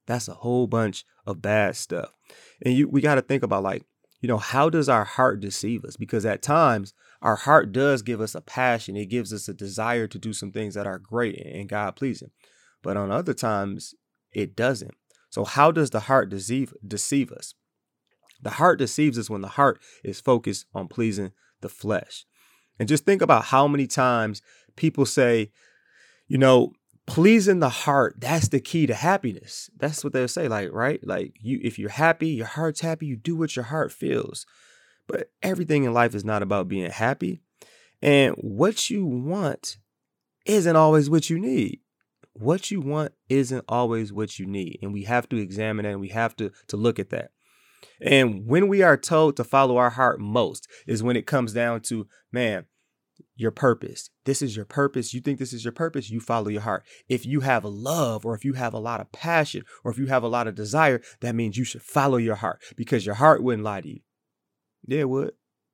That's 0.06 0.28
a 0.28 0.34
whole 0.34 0.66
bunch 0.66 1.04
of 1.26 1.42
bad 1.42 1.76
stuff. 1.76 2.10
And 2.64 2.74
you 2.74 2.88
we 2.88 3.00
got 3.00 3.16
to 3.16 3.22
think 3.22 3.42
about 3.42 3.62
like 3.62 3.84
you 4.20 4.28
know, 4.28 4.38
how 4.38 4.70
does 4.70 4.88
our 4.88 5.04
heart 5.04 5.40
deceive 5.40 5.84
us? 5.84 5.96
Because 5.96 6.24
at 6.24 6.42
times, 6.42 6.94
our 7.22 7.36
heart 7.36 7.72
does 7.72 8.02
give 8.02 8.20
us 8.20 8.34
a 8.34 8.40
passion. 8.40 8.96
It 8.96 9.06
gives 9.06 9.32
us 9.32 9.48
a 9.48 9.54
desire 9.54 10.06
to 10.08 10.18
do 10.18 10.32
some 10.32 10.52
things 10.52 10.74
that 10.74 10.86
are 10.86 10.98
great 10.98 11.38
and 11.38 11.68
God 11.68 11.96
pleasing. 11.96 12.30
But 12.82 12.96
on 12.96 13.10
other 13.10 13.34
times, 13.34 13.94
it 14.32 14.56
doesn't. 14.56 14.94
So, 15.30 15.44
how 15.44 15.70
does 15.70 15.90
the 15.90 16.00
heart 16.00 16.30
deceive, 16.30 16.72
deceive 16.86 17.30
us? 17.30 17.54
The 18.46 18.50
heart 18.50 18.78
deceives 18.78 19.18
us 19.18 19.28
when 19.28 19.40
the 19.40 19.48
heart 19.48 19.80
is 20.04 20.20
focused 20.20 20.66
on 20.72 20.86
pleasing 20.86 21.32
the 21.62 21.68
flesh. 21.68 22.24
And 22.78 22.88
just 22.88 23.04
think 23.04 23.20
about 23.20 23.46
how 23.46 23.66
many 23.66 23.88
times 23.88 24.40
people 24.76 25.04
say, 25.04 25.50
you 26.28 26.38
know, 26.38 26.70
pleasing 27.08 27.58
the 27.58 27.68
heart 27.68 28.14
that's 28.20 28.46
the 28.46 28.60
key 28.60 28.86
to 28.86 28.94
happiness. 28.94 29.68
That's 29.76 30.04
what 30.04 30.12
they'll 30.12 30.28
say 30.28 30.46
like 30.46 30.70
right? 30.72 31.04
Like 31.04 31.34
you 31.40 31.58
if 31.60 31.76
you're 31.76 31.90
happy 31.90 32.28
your 32.28 32.46
heart's 32.46 32.82
happy 32.82 33.06
you 33.06 33.16
do 33.16 33.34
what 33.34 33.56
your 33.56 33.64
heart 33.64 33.90
feels. 33.90 34.46
But 35.08 35.32
everything 35.42 35.82
in 35.82 35.92
life 35.92 36.14
is 36.14 36.24
not 36.24 36.44
about 36.44 36.68
being 36.68 36.88
happy. 36.88 37.40
And 38.00 38.36
what 38.36 38.90
you 38.90 39.04
want 39.04 39.78
isn't 40.44 40.76
always 40.76 41.10
what 41.10 41.28
you 41.30 41.40
need. 41.40 41.80
What 42.32 42.70
you 42.70 42.80
want 42.80 43.12
isn't 43.28 43.64
always 43.68 44.12
what 44.12 44.38
you 44.38 44.46
need. 44.46 44.78
And 44.82 44.92
we 44.92 45.02
have 45.02 45.28
to 45.30 45.36
examine 45.36 45.82
that 45.82 45.90
and 45.90 46.00
we 46.00 46.10
have 46.10 46.36
to 46.36 46.52
to 46.68 46.76
look 46.76 47.00
at 47.00 47.10
that 47.10 47.32
and 48.00 48.46
when 48.46 48.68
we 48.68 48.82
are 48.82 48.96
told 48.96 49.36
to 49.36 49.44
follow 49.44 49.76
our 49.76 49.90
heart 49.90 50.20
most 50.20 50.68
is 50.86 51.02
when 51.02 51.16
it 51.16 51.26
comes 51.26 51.52
down 51.52 51.80
to 51.82 52.06
man 52.32 52.66
your 53.34 53.50
purpose. 53.50 54.10
This 54.24 54.42
is 54.42 54.56
your 54.56 54.64
purpose. 54.64 55.12
You 55.14 55.20
think 55.20 55.38
this 55.38 55.52
is 55.52 55.64
your 55.64 55.72
purpose, 55.72 56.10
you 56.10 56.20
follow 56.20 56.48
your 56.48 56.62
heart. 56.62 56.84
If 57.08 57.26
you 57.26 57.40
have 57.40 57.64
a 57.64 57.68
love 57.68 58.24
or 58.24 58.34
if 58.34 58.44
you 58.44 58.54
have 58.54 58.74
a 58.74 58.78
lot 58.78 59.00
of 59.00 59.12
passion 59.12 59.62
or 59.84 59.90
if 59.90 59.98
you 59.98 60.06
have 60.06 60.22
a 60.22 60.28
lot 60.28 60.48
of 60.48 60.54
desire, 60.54 61.02
that 61.20 61.34
means 61.34 61.56
you 61.56 61.64
should 61.64 61.82
follow 61.82 62.16
your 62.16 62.36
heart 62.36 62.62
because 62.76 63.04
your 63.06 63.16
heart 63.16 63.42
wouldn't 63.42 63.64
lie 63.64 63.82
to 63.82 63.88
you. 63.88 64.00
Yeah, 64.86 65.00
it 65.00 65.08
would. 65.08 65.32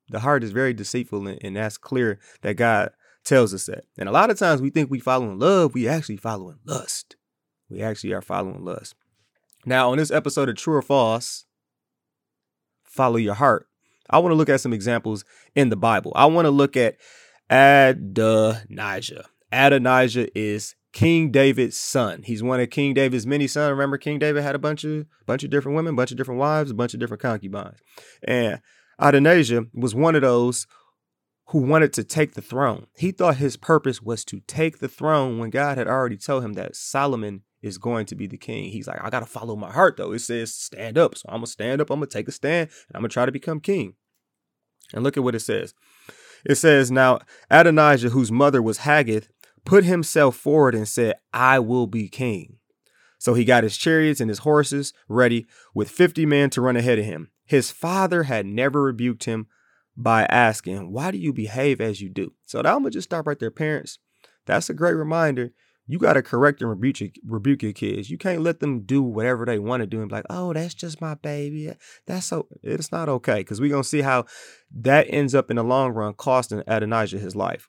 The 0.08 0.20
heart 0.20 0.44
is 0.44 0.50
very 0.50 0.74
deceitful 0.74 1.26
and, 1.26 1.38
and 1.42 1.56
that's 1.56 1.78
clear 1.78 2.18
that 2.42 2.54
God 2.54 2.90
tells 3.24 3.54
us 3.54 3.66
that. 3.66 3.84
And 3.96 4.08
a 4.08 4.12
lot 4.12 4.30
of 4.30 4.38
times 4.38 4.60
we 4.60 4.70
think 4.70 4.90
we 4.90 4.98
following 4.98 5.38
love, 5.38 5.74
we 5.74 5.88
actually 5.88 6.16
following 6.16 6.58
lust. 6.64 7.16
We 7.70 7.80
actually 7.80 8.12
are 8.12 8.22
following 8.22 8.64
lust. 8.64 8.94
Now, 9.64 9.92
on 9.92 9.98
this 9.98 10.10
episode 10.10 10.48
of 10.48 10.56
True 10.56 10.74
or 10.74 10.82
False, 10.82 11.44
follow 12.92 13.16
your 13.16 13.34
heart. 13.34 13.66
I 14.10 14.18
want 14.18 14.32
to 14.32 14.36
look 14.36 14.48
at 14.48 14.60
some 14.60 14.72
examples 14.72 15.24
in 15.54 15.70
the 15.70 15.76
Bible. 15.76 16.12
I 16.14 16.26
want 16.26 16.46
to 16.46 16.50
look 16.50 16.76
at 16.76 16.96
Adonijah. 17.48 19.26
Adonijah 19.50 20.38
is 20.38 20.74
King 20.92 21.30
David's 21.30 21.78
son. 21.78 22.22
He's 22.22 22.42
one 22.42 22.60
of 22.60 22.70
King 22.70 22.94
David's 22.94 23.26
many 23.26 23.46
sons. 23.46 23.70
Remember, 23.70 23.96
King 23.96 24.18
David 24.18 24.42
had 24.42 24.54
a 24.54 24.58
bunch 24.58 24.84
of 24.84 25.06
bunch 25.26 25.42
of 25.42 25.50
different 25.50 25.76
women, 25.76 25.96
bunch 25.96 26.10
of 26.10 26.16
different 26.16 26.40
wives, 26.40 26.70
a 26.70 26.74
bunch 26.74 26.94
of 26.94 27.00
different 27.00 27.22
concubines. 27.22 27.78
And 28.22 28.60
Adonijah 28.98 29.66
was 29.74 29.94
one 29.94 30.14
of 30.14 30.22
those 30.22 30.66
who 31.46 31.58
wanted 31.58 31.92
to 31.94 32.04
take 32.04 32.34
the 32.34 32.42
throne. 32.42 32.86
He 32.96 33.10
thought 33.10 33.36
his 33.36 33.56
purpose 33.56 34.02
was 34.02 34.24
to 34.26 34.40
take 34.40 34.78
the 34.78 34.88
throne 34.88 35.38
when 35.38 35.50
God 35.50 35.78
had 35.78 35.88
already 35.88 36.16
told 36.16 36.44
him 36.44 36.54
that 36.54 36.76
Solomon 36.76 37.42
is 37.62 37.78
going 37.78 38.06
to 38.06 38.14
be 38.14 38.26
the 38.26 38.36
king. 38.36 38.70
He's 38.70 38.86
like, 38.86 39.02
I 39.02 39.10
gotta 39.10 39.26
follow 39.26 39.56
my 39.56 39.70
heart 39.70 39.96
though. 39.96 40.12
It 40.12 40.20
says 40.20 40.54
stand 40.54 40.98
up. 40.98 41.16
So 41.16 41.26
I'm 41.28 41.36
gonna 41.36 41.46
stand 41.46 41.80
up, 41.80 41.90
I'm 41.90 41.98
gonna 41.98 42.06
take 42.06 42.28
a 42.28 42.32
stand, 42.32 42.70
and 42.88 42.96
I'm 42.96 43.02
gonna 43.02 43.08
try 43.08 43.26
to 43.26 43.32
become 43.32 43.60
king. 43.60 43.94
And 44.92 45.02
look 45.02 45.16
at 45.16 45.22
what 45.22 45.34
it 45.34 45.40
says. 45.40 45.74
It 46.44 46.56
says, 46.56 46.90
Now 46.90 47.20
Adonijah, 47.50 48.10
whose 48.10 48.32
mother 48.32 48.60
was 48.60 48.78
Haggith, 48.78 49.28
put 49.64 49.84
himself 49.84 50.36
forward 50.36 50.74
and 50.74 50.88
said, 50.88 51.14
I 51.32 51.58
will 51.60 51.86
be 51.86 52.08
king. 52.08 52.58
So 53.18 53.34
he 53.34 53.44
got 53.44 53.62
his 53.62 53.76
chariots 53.76 54.20
and 54.20 54.28
his 54.28 54.40
horses 54.40 54.92
ready 55.08 55.46
with 55.74 55.88
50 55.88 56.26
men 56.26 56.50
to 56.50 56.60
run 56.60 56.76
ahead 56.76 56.98
of 56.98 57.04
him. 57.04 57.30
His 57.44 57.70
father 57.70 58.24
had 58.24 58.46
never 58.46 58.82
rebuked 58.82 59.24
him 59.24 59.46
by 59.96 60.24
asking, 60.24 60.90
Why 60.90 61.10
do 61.12 61.18
you 61.18 61.32
behave 61.32 61.80
as 61.80 62.00
you 62.00 62.08
do? 62.08 62.32
So 62.44 62.60
I'm 62.64 62.82
to 62.82 62.90
just 62.90 63.08
stop 63.08 63.26
right 63.26 63.38
there, 63.38 63.50
parents. 63.50 63.98
That's 64.46 64.68
a 64.68 64.74
great 64.74 64.94
reminder 64.94 65.52
you 65.86 65.98
got 65.98 66.12
to 66.12 66.22
correct 66.22 66.60
and 66.60 66.70
rebuke 66.70 67.00
your, 67.00 67.10
rebuke 67.26 67.62
your 67.62 67.72
kids. 67.72 68.08
You 68.08 68.16
can't 68.16 68.42
let 68.42 68.60
them 68.60 68.80
do 68.82 69.02
whatever 69.02 69.44
they 69.44 69.58
want 69.58 69.82
to 69.82 69.86
do 69.86 70.00
and 70.00 70.08
be 70.08 70.14
like, 70.14 70.26
oh, 70.30 70.52
that's 70.52 70.74
just 70.74 71.00
my 71.00 71.14
baby. 71.14 71.72
That's 72.06 72.26
so, 72.26 72.46
it's 72.62 72.92
not 72.92 73.08
okay. 73.08 73.40
Because 73.40 73.60
we're 73.60 73.70
going 73.70 73.82
to 73.82 73.88
see 73.88 74.02
how 74.02 74.26
that 74.74 75.06
ends 75.10 75.34
up 75.34 75.50
in 75.50 75.56
the 75.56 75.64
long 75.64 75.90
run 75.90 76.14
costing 76.14 76.62
Adonijah 76.66 77.18
his 77.18 77.34
life. 77.34 77.68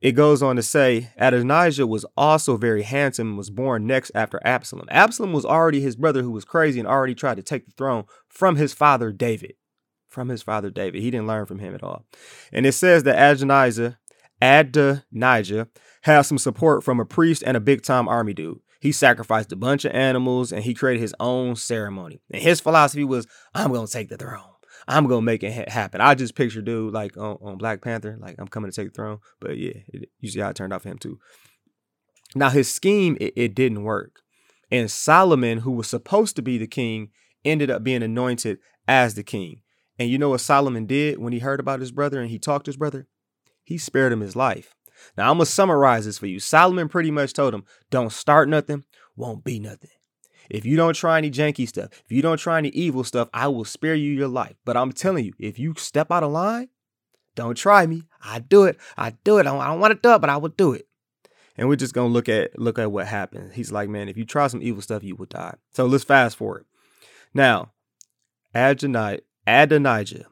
it 0.00 0.12
goes 0.12 0.42
on 0.42 0.56
to 0.56 0.62
say 0.62 1.10
Adonijah 1.16 1.86
was 1.86 2.04
also 2.16 2.56
very 2.56 2.82
handsome 2.82 3.28
and 3.28 3.38
was 3.38 3.50
born 3.50 3.86
next 3.86 4.12
after 4.14 4.40
Absalom. 4.44 4.86
Absalom 4.90 5.32
was 5.32 5.44
already 5.44 5.80
his 5.80 5.96
brother 5.96 6.22
who 6.22 6.30
was 6.30 6.44
crazy 6.44 6.78
and 6.78 6.88
already 6.88 7.14
tried 7.14 7.36
to 7.36 7.42
take 7.42 7.66
the 7.66 7.72
throne 7.72 8.04
from 8.28 8.56
his 8.56 8.72
father 8.72 9.10
David. 9.12 9.54
From 10.08 10.28
his 10.28 10.42
father 10.42 10.70
David. 10.70 11.02
He 11.02 11.10
didn't 11.10 11.26
learn 11.26 11.46
from 11.46 11.58
him 11.58 11.74
at 11.74 11.82
all. 11.82 12.04
And 12.52 12.64
it 12.64 12.72
says 12.72 13.02
that 13.04 13.32
Adonijah, 13.32 13.98
Adonijah 14.40 15.68
has 16.02 16.26
some 16.26 16.38
support 16.38 16.84
from 16.84 17.00
a 17.00 17.04
priest 17.04 17.42
and 17.46 17.56
a 17.56 17.60
big 17.60 17.82
time 17.82 18.08
army 18.08 18.34
dude. 18.34 18.60
He 18.80 18.92
sacrificed 18.92 19.52
a 19.52 19.56
bunch 19.56 19.84
of 19.84 19.92
animals 19.92 20.52
and 20.52 20.62
he 20.62 20.74
created 20.74 21.00
his 21.00 21.14
own 21.18 21.56
ceremony. 21.56 22.20
And 22.30 22.40
his 22.40 22.60
philosophy 22.60 23.04
was, 23.04 23.26
I'm 23.54 23.72
going 23.72 23.86
to 23.86 23.92
take 23.92 24.08
the 24.08 24.16
throne. 24.16 24.50
I'm 24.88 25.06
gonna 25.06 25.22
make 25.22 25.42
it 25.42 25.52
ha- 25.52 25.70
happen. 25.70 26.00
I 26.00 26.14
just 26.14 26.34
picture 26.34 26.62
dude 26.62 26.94
like 26.94 27.16
on, 27.18 27.36
on, 27.42 27.58
Black 27.58 27.82
Panther, 27.82 28.16
like 28.18 28.36
I'm 28.38 28.48
coming 28.48 28.70
to 28.70 28.74
take 28.74 28.88
the 28.88 28.94
throne. 28.94 29.18
But 29.38 29.58
yeah, 29.58 29.74
it, 29.88 30.08
you 30.18 30.30
see 30.30 30.40
how 30.40 30.48
it 30.48 30.56
turned 30.56 30.72
out 30.72 30.82
for 30.82 30.88
him 30.88 30.98
too. 30.98 31.18
Now 32.34 32.48
his 32.48 32.72
scheme 32.72 33.16
it, 33.20 33.34
it 33.36 33.54
didn't 33.54 33.84
work, 33.84 34.22
and 34.70 34.90
Solomon, 34.90 35.58
who 35.58 35.72
was 35.72 35.88
supposed 35.88 36.36
to 36.36 36.42
be 36.42 36.56
the 36.56 36.66
king, 36.66 37.10
ended 37.44 37.70
up 37.70 37.84
being 37.84 38.02
anointed 38.02 38.58
as 38.86 39.14
the 39.14 39.22
king. 39.22 39.60
And 39.98 40.08
you 40.08 40.16
know 40.16 40.30
what 40.30 40.40
Solomon 40.40 40.86
did 40.86 41.18
when 41.18 41.32
he 41.32 41.40
heard 41.40 41.60
about 41.60 41.80
his 41.80 41.92
brother 41.92 42.20
and 42.20 42.30
he 42.30 42.38
talked 42.38 42.64
to 42.64 42.70
his 42.70 42.76
brother? 42.76 43.08
He 43.64 43.76
spared 43.76 44.12
him 44.12 44.20
his 44.20 44.36
life. 44.36 44.74
Now 45.16 45.30
I'm 45.30 45.36
gonna 45.36 45.46
summarize 45.46 46.04
this 46.06 46.18
for 46.18 46.26
you. 46.26 46.40
Solomon 46.40 46.88
pretty 46.88 47.10
much 47.10 47.32
told 47.32 47.54
him, 47.54 47.64
"Don't 47.90 48.12
start 48.12 48.48
nothing, 48.48 48.84
won't 49.16 49.44
be 49.44 49.58
nothing." 49.58 49.90
If 50.50 50.64
you 50.64 50.76
don't 50.76 50.94
try 50.94 51.18
any 51.18 51.30
janky 51.30 51.68
stuff, 51.68 51.90
if 52.04 52.10
you 52.10 52.22
don't 52.22 52.38
try 52.38 52.58
any 52.58 52.70
evil 52.70 53.04
stuff, 53.04 53.28
I 53.34 53.48
will 53.48 53.64
spare 53.64 53.94
you 53.94 54.12
your 54.12 54.28
life. 54.28 54.56
But 54.64 54.76
I'm 54.76 54.92
telling 54.92 55.26
you, 55.26 55.34
if 55.38 55.58
you 55.58 55.74
step 55.76 56.10
out 56.10 56.22
of 56.22 56.32
line, 56.32 56.68
don't 57.34 57.56
try 57.56 57.86
me. 57.86 58.04
I 58.22 58.38
do 58.38 58.64
it. 58.64 58.78
I 58.96 59.10
do 59.24 59.38
it. 59.38 59.46
I 59.46 59.66
don't 59.66 59.80
want 59.80 59.92
to 59.92 60.00
do 60.00 60.14
it, 60.14 60.20
but 60.20 60.30
I 60.30 60.38
will 60.38 60.48
do 60.48 60.72
it. 60.72 60.88
And 61.56 61.68
we're 61.68 61.76
just 61.76 61.92
gonna 61.92 62.08
look 62.08 62.28
at 62.28 62.58
look 62.58 62.78
at 62.78 62.90
what 62.90 63.06
happened. 63.06 63.52
He's 63.52 63.72
like, 63.72 63.88
man, 63.88 64.08
if 64.08 64.16
you 64.16 64.24
try 64.24 64.46
some 64.46 64.62
evil 64.62 64.80
stuff, 64.80 65.04
you 65.04 65.16
will 65.16 65.26
die. 65.26 65.54
So 65.72 65.86
let's 65.86 66.04
fast 66.04 66.36
forward. 66.36 66.64
Now, 67.34 67.72
Adonijah, 68.54 69.22
Adonijah, 69.46 70.26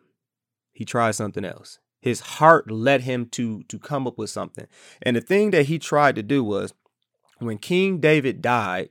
he 0.72 0.84
tried 0.84 1.12
something 1.12 1.44
else. 1.44 1.78
His 2.06 2.20
heart 2.20 2.70
led 2.70 3.00
him 3.00 3.26
to 3.30 3.64
to 3.64 3.80
come 3.80 4.06
up 4.06 4.16
with 4.16 4.30
something. 4.30 4.68
And 5.02 5.16
the 5.16 5.20
thing 5.20 5.50
that 5.50 5.66
he 5.66 5.80
tried 5.80 6.14
to 6.14 6.22
do 6.22 6.44
was 6.44 6.72
when 7.40 7.58
King 7.58 7.98
David 7.98 8.40
died, 8.40 8.90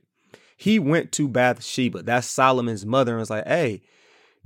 he 0.54 0.78
went 0.78 1.12
to 1.12 1.26
Bathsheba, 1.26 2.02
that's 2.02 2.26
Solomon's 2.26 2.84
mother, 2.84 3.12
and 3.12 3.20
was 3.20 3.30
like, 3.30 3.46
hey, 3.46 3.80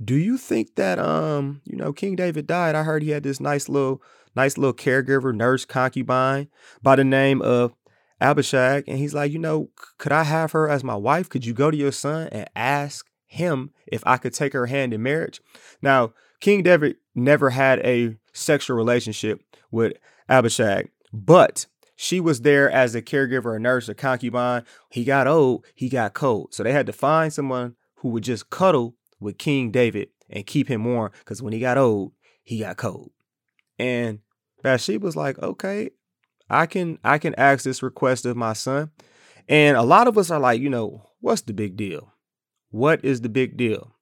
do 0.01 0.15
you 0.15 0.37
think 0.37 0.75
that 0.75 0.99
um, 0.99 1.59
you 1.65 1.75
know, 1.75 1.91
King 1.91 2.15
David 2.15 2.47
died? 2.47 2.73
I 2.75 2.83
heard 2.83 3.03
he 3.03 3.09
had 3.09 3.23
this 3.23 3.41
nice 3.41 3.67
little, 3.67 4.01
nice 4.37 4.57
little 4.57 4.73
caregiver, 4.73 5.35
nurse, 5.35 5.65
concubine 5.65 6.47
by 6.81 6.95
the 6.95 7.03
name 7.03 7.41
of 7.41 7.73
Abishag. 8.21 8.85
And 8.87 8.97
he's 8.97 9.13
like, 9.13 9.33
you 9.33 9.39
know, 9.39 9.69
could 9.97 10.13
I 10.13 10.23
have 10.23 10.53
her 10.53 10.69
as 10.69 10.81
my 10.81 10.95
wife? 10.95 11.27
Could 11.27 11.45
you 11.45 11.53
go 11.53 11.71
to 11.71 11.75
your 11.77 11.91
son 11.91 12.29
and 12.31 12.49
ask 12.55 13.05
him 13.27 13.71
if 13.85 14.01
I 14.05 14.15
could 14.15 14.33
take 14.33 14.53
her 14.53 14.67
hand 14.67 14.93
in 14.93 15.03
marriage? 15.03 15.41
Now, 15.81 16.13
King 16.41 16.63
David 16.63 16.97
never 17.15 17.51
had 17.51 17.79
a 17.79 18.17
sexual 18.33 18.75
relationship 18.75 19.41
with 19.71 19.93
Abishag, 20.27 20.89
but 21.13 21.67
she 21.95 22.19
was 22.19 22.41
there 22.41 22.69
as 22.69 22.95
a 22.95 23.01
caregiver, 23.01 23.55
a 23.55 23.59
nurse, 23.59 23.87
a 23.87 23.93
concubine. 23.93 24.63
He 24.89 25.03
got 25.03 25.27
old, 25.27 25.65
he 25.75 25.87
got 25.87 26.15
cold. 26.15 26.53
So 26.53 26.63
they 26.63 26.71
had 26.73 26.87
to 26.87 26.93
find 26.93 27.31
someone 27.31 27.75
who 27.97 28.09
would 28.09 28.23
just 28.23 28.49
cuddle 28.49 28.95
with 29.19 29.37
King 29.37 29.69
David 29.69 30.09
and 30.29 30.45
keep 30.45 30.67
him 30.67 30.83
warm 30.83 31.11
because 31.19 31.41
when 31.41 31.53
he 31.53 31.59
got 31.59 31.77
old, 31.77 32.13
he 32.43 32.59
got 32.59 32.77
cold. 32.77 33.11
And 33.77 34.19
Bathsheba 34.63 35.05
was 35.05 35.15
like, 35.15 35.37
okay, 35.39 35.91
I 36.49 36.65
can 36.65 36.97
I 37.03 37.19
can 37.19 37.35
ask 37.35 37.63
this 37.63 37.83
request 37.83 38.25
of 38.25 38.35
my 38.35 38.53
son. 38.53 38.89
And 39.47 39.77
a 39.77 39.83
lot 39.83 40.07
of 40.07 40.17
us 40.17 40.31
are 40.31 40.39
like, 40.39 40.59
you 40.59 40.69
know, 40.69 41.03
what's 41.19 41.41
the 41.41 41.53
big 41.53 41.77
deal? 41.77 42.13
What 42.69 43.05
is 43.05 43.21
the 43.21 43.29
big 43.29 43.57
deal? 43.57 43.95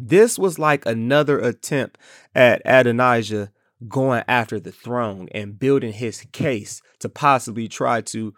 This 0.00 0.38
was 0.38 0.58
like 0.58 0.86
another 0.86 1.40
attempt 1.40 1.98
at 2.34 2.62
Adonijah 2.64 3.50
going 3.88 4.22
after 4.28 4.60
the 4.60 4.70
throne 4.70 5.28
and 5.32 5.58
building 5.58 5.92
his 5.92 6.24
case 6.32 6.80
to 7.00 7.08
possibly 7.08 7.68
try 7.68 8.00
to 8.02 8.34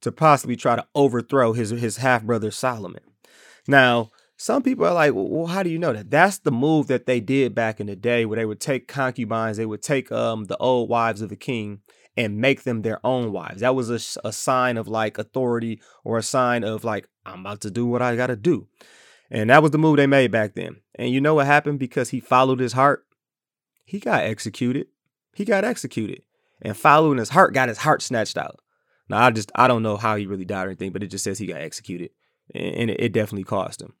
to 0.00 0.10
possibly 0.10 0.56
try 0.56 0.74
to 0.74 0.86
overthrow 0.94 1.52
his 1.52 1.70
his 1.70 1.98
half 1.98 2.24
brother 2.24 2.50
Solomon. 2.50 3.02
Now, 3.68 4.10
some 4.36 4.62
people 4.62 4.86
are 4.86 4.94
like, 4.94 5.12
well, 5.14 5.46
how 5.46 5.62
do 5.62 5.70
you 5.70 5.78
know 5.78 5.92
that? 5.92 6.10
That's 6.10 6.38
the 6.38 6.50
move 6.50 6.88
that 6.88 7.06
they 7.06 7.20
did 7.20 7.54
back 7.54 7.78
in 7.78 7.86
the 7.86 7.94
day 7.94 8.24
where 8.24 8.36
they 8.36 8.46
would 8.46 8.60
take 8.60 8.88
concubines, 8.88 9.58
they 9.58 9.66
would 9.66 9.82
take 9.82 10.10
um 10.10 10.44
the 10.44 10.56
old 10.56 10.88
wives 10.88 11.20
of 11.20 11.28
the 11.28 11.36
king 11.36 11.80
and 12.16 12.38
make 12.38 12.62
them 12.62 12.82
their 12.82 13.04
own 13.04 13.32
wives. 13.32 13.60
That 13.60 13.74
was 13.74 13.90
a, 13.90 14.26
a 14.26 14.32
sign 14.32 14.78
of 14.78 14.88
like 14.88 15.18
authority 15.18 15.80
or 16.04 16.18
a 16.18 16.22
sign 16.22 16.64
of 16.64 16.84
like, 16.84 17.08
I'm 17.24 17.40
about 17.40 17.60
to 17.62 17.70
do 17.70 17.86
what 17.86 18.02
I 18.02 18.16
got 18.16 18.26
to 18.28 18.36
do. 18.36 18.66
And 19.32 19.50
that 19.50 19.62
was 19.62 19.72
the 19.72 19.78
move 19.78 19.96
they 19.96 20.06
made 20.06 20.30
back 20.30 20.54
then. 20.54 20.76
And 20.94 21.10
you 21.10 21.20
know 21.20 21.34
what 21.34 21.46
happened 21.46 21.80
because 21.80 22.10
he 22.10 22.20
followed 22.20 22.60
his 22.60 22.74
heart? 22.74 23.04
he 23.84 23.98
got 23.98 24.24
executed. 24.24 24.86
He 25.34 25.44
got 25.44 25.64
executed. 25.64 26.22
And 26.62 26.76
following 26.76 27.18
his 27.18 27.30
heart 27.30 27.52
got 27.52 27.68
his 27.68 27.78
heart 27.78 28.00
snatched 28.00 28.38
out. 28.38 28.60
Now 29.08 29.18
I 29.18 29.30
just 29.30 29.52
I 29.54 29.68
don't 29.68 29.82
know 29.82 29.98
how 29.98 30.16
he 30.16 30.26
really 30.26 30.44
died 30.44 30.66
or 30.66 30.70
anything, 30.70 30.92
but 30.92 31.02
it 31.02 31.08
just 31.08 31.24
says 31.24 31.38
he 31.38 31.46
got 31.46 31.60
executed. 31.60 32.10
And 32.54 32.90
it, 32.90 33.00
it 33.00 33.12
definitely 33.12 33.44
cost 33.44 33.82
him. 33.82 33.94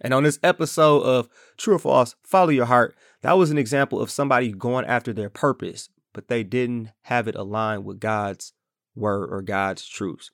And 0.00 0.12
on 0.12 0.24
this 0.24 0.40
episode 0.42 1.02
of 1.02 1.28
True 1.56 1.76
or 1.76 1.78
False, 1.78 2.16
Follow 2.24 2.50
Your 2.50 2.66
Heart, 2.66 2.96
that 3.22 3.38
was 3.38 3.50
an 3.52 3.58
example 3.58 4.00
of 4.00 4.10
somebody 4.10 4.50
going 4.50 4.84
after 4.84 5.12
their 5.12 5.30
purpose, 5.30 5.88
but 6.12 6.26
they 6.26 6.42
didn't 6.42 6.90
have 7.02 7.28
it 7.28 7.36
aligned 7.36 7.84
with 7.84 8.00
God's 8.00 8.52
word 8.96 9.32
or 9.32 9.42
God's 9.42 9.86
truths. 9.86 10.30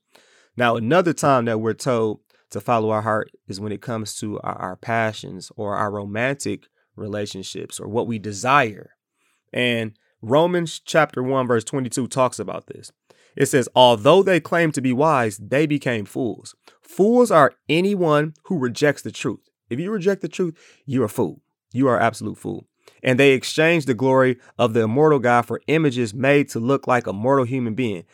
Now, 0.57 0.77
another 0.77 1.13
time 1.13 1.45
that 1.45 1.61
we're 1.61 1.75
told 1.75 2.21
to 2.51 2.61
follow 2.61 2.91
our 2.91 3.03
heart 3.03 3.31
is 3.49 3.61
when 3.61 3.73
it 3.73 3.83
comes 3.83 4.17
to 4.17 4.41
our, 4.41 4.57
our 4.57 4.77
passions 4.77 5.51
or 5.57 5.77
our 5.77 5.91
romantic 5.91 6.67
relationships 6.97 7.81
or 7.81 7.89
what 7.89 8.07
we 8.07 8.19
desire. 8.19 8.91
And 9.53 9.93
Romans 10.23 10.81
chapter 10.85 11.23
1, 11.23 11.47
verse 11.47 11.65
22 11.65 12.09
talks 12.09 12.39
about 12.39 12.67
this. 12.67 12.93
It 13.37 13.47
says, 13.47 13.69
Although 13.75 14.23
they 14.23 14.41
claim 14.41 14.73
to 14.73 14.81
be 14.81 14.93
wise, 14.93 15.39
they 15.39 15.67
became 15.67 16.05
fools. 16.05 16.55
Fools 16.83 17.31
are 17.31 17.55
anyone 17.69 18.35
who 18.45 18.59
rejects 18.59 19.03
the 19.03 19.13
truth. 19.13 19.49
If 19.69 19.79
you 19.79 19.91
reject 19.91 20.21
the 20.21 20.29
truth, 20.29 20.59
you're 20.85 21.05
a 21.05 21.09
fool. 21.09 21.41
You 21.73 21.89
are 21.89 22.01
absolute 22.01 22.39
fool. 22.39 22.67
And 23.03 23.19
they 23.19 23.31
exchanged 23.31 23.87
the 23.87 23.95
glory 23.95 24.39
of 24.59 24.75
the 24.75 24.83
immortal 24.83 25.21
God 25.21 25.43
for 25.43 25.63
images 25.69 26.13
made 26.13 26.49
to 26.51 26.61
look 26.61 26.87
like 26.87 27.07
a 27.07 27.13
mortal 27.13 27.45
human 27.45 27.75
being 27.75 28.05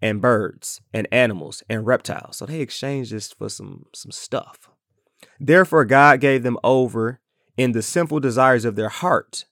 and 0.00 0.20
birds 0.20 0.80
and 0.92 1.08
animals 1.10 1.62
and 1.68 1.86
reptiles. 1.86 2.36
So 2.36 2.46
they 2.46 2.60
exchanged 2.60 3.12
this 3.12 3.32
for 3.32 3.48
some, 3.48 3.86
some 3.94 4.12
stuff. 4.12 4.68
Therefore, 5.40 5.84
God 5.84 6.20
gave 6.20 6.42
them 6.42 6.58
over 6.62 7.20
in 7.56 7.72
the 7.72 7.82
sinful 7.82 8.20
desires 8.20 8.64
of 8.64 8.76
their 8.76 8.88
heart 8.88 9.44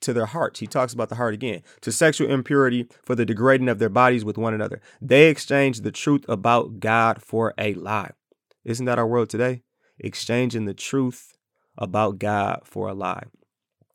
to 0.00 0.12
their 0.12 0.26
hearts. 0.26 0.60
He 0.60 0.66
talks 0.66 0.92
about 0.92 1.08
the 1.08 1.14
heart 1.16 1.34
again, 1.34 1.62
to 1.80 1.90
sexual 1.90 2.30
impurity 2.30 2.86
for 3.02 3.14
the 3.14 3.24
degrading 3.24 3.68
of 3.68 3.78
their 3.78 3.88
bodies 3.88 4.24
with 4.24 4.38
one 4.38 4.54
another. 4.54 4.80
They 5.00 5.28
exchanged 5.28 5.82
the 5.82 5.92
truth 5.92 6.24
about 6.28 6.80
God 6.80 7.22
for 7.22 7.54
a 7.58 7.74
lie. 7.74 8.10
Isn't 8.64 8.86
that 8.86 8.98
our 8.98 9.06
world 9.06 9.30
today? 9.30 9.62
Exchanging 9.98 10.66
the 10.66 10.74
truth 10.74 11.36
about 11.78 12.18
God 12.18 12.60
for 12.64 12.88
a 12.88 12.94
lie. 12.94 13.24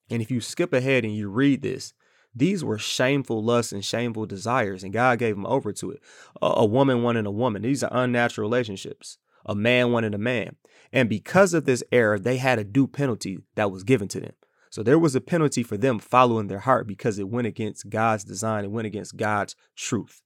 And 0.09 0.21
if 0.21 0.31
you 0.31 0.41
skip 0.41 0.73
ahead 0.73 1.05
and 1.05 1.15
you 1.15 1.29
read 1.29 1.61
this, 1.61 1.93
these 2.33 2.63
were 2.63 2.77
shameful 2.77 3.43
lusts 3.43 3.73
and 3.73 3.83
shameful 3.83 4.25
desires, 4.25 4.83
and 4.83 4.93
God 4.93 5.19
gave 5.19 5.35
them 5.35 5.45
over 5.45 5.73
to 5.73 5.91
it. 5.91 6.01
A, 6.41 6.47
a 6.47 6.65
woman 6.65 7.03
wanting 7.03 7.25
a 7.25 7.31
woman. 7.31 7.61
These 7.61 7.83
are 7.83 7.89
unnatural 7.91 8.47
relationships. 8.47 9.17
A 9.45 9.55
man 9.55 9.91
wanted 9.91 10.13
a 10.13 10.19
man. 10.19 10.55
And 10.93 11.09
because 11.09 11.53
of 11.53 11.65
this 11.65 11.83
error, 11.91 12.19
they 12.19 12.37
had 12.37 12.59
a 12.59 12.63
due 12.63 12.87
penalty 12.87 13.39
that 13.55 13.71
was 13.71 13.83
given 13.83 14.07
to 14.09 14.19
them. 14.19 14.33
So 14.69 14.83
there 14.83 14.99
was 14.99 15.15
a 15.15 15.21
penalty 15.21 15.63
for 15.63 15.75
them 15.75 15.99
following 15.99 16.47
their 16.47 16.59
heart 16.59 16.87
because 16.87 17.19
it 17.19 17.27
went 17.27 17.47
against 17.47 17.89
God's 17.89 18.23
design, 18.23 18.63
it 18.63 18.71
went 18.71 18.87
against 18.87 19.17
God's 19.17 19.55
truth. 19.75 20.21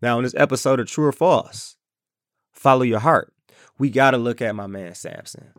Now, 0.00 0.18
in 0.18 0.24
this 0.24 0.34
episode 0.36 0.78
of 0.78 0.86
True 0.86 1.06
or 1.06 1.12
False, 1.12 1.76
follow 2.52 2.82
your 2.82 3.00
heart. 3.00 3.32
We 3.78 3.90
got 3.90 4.12
to 4.12 4.18
look 4.18 4.40
at 4.40 4.54
my 4.54 4.68
man 4.68 4.94
Samson. 4.94 5.52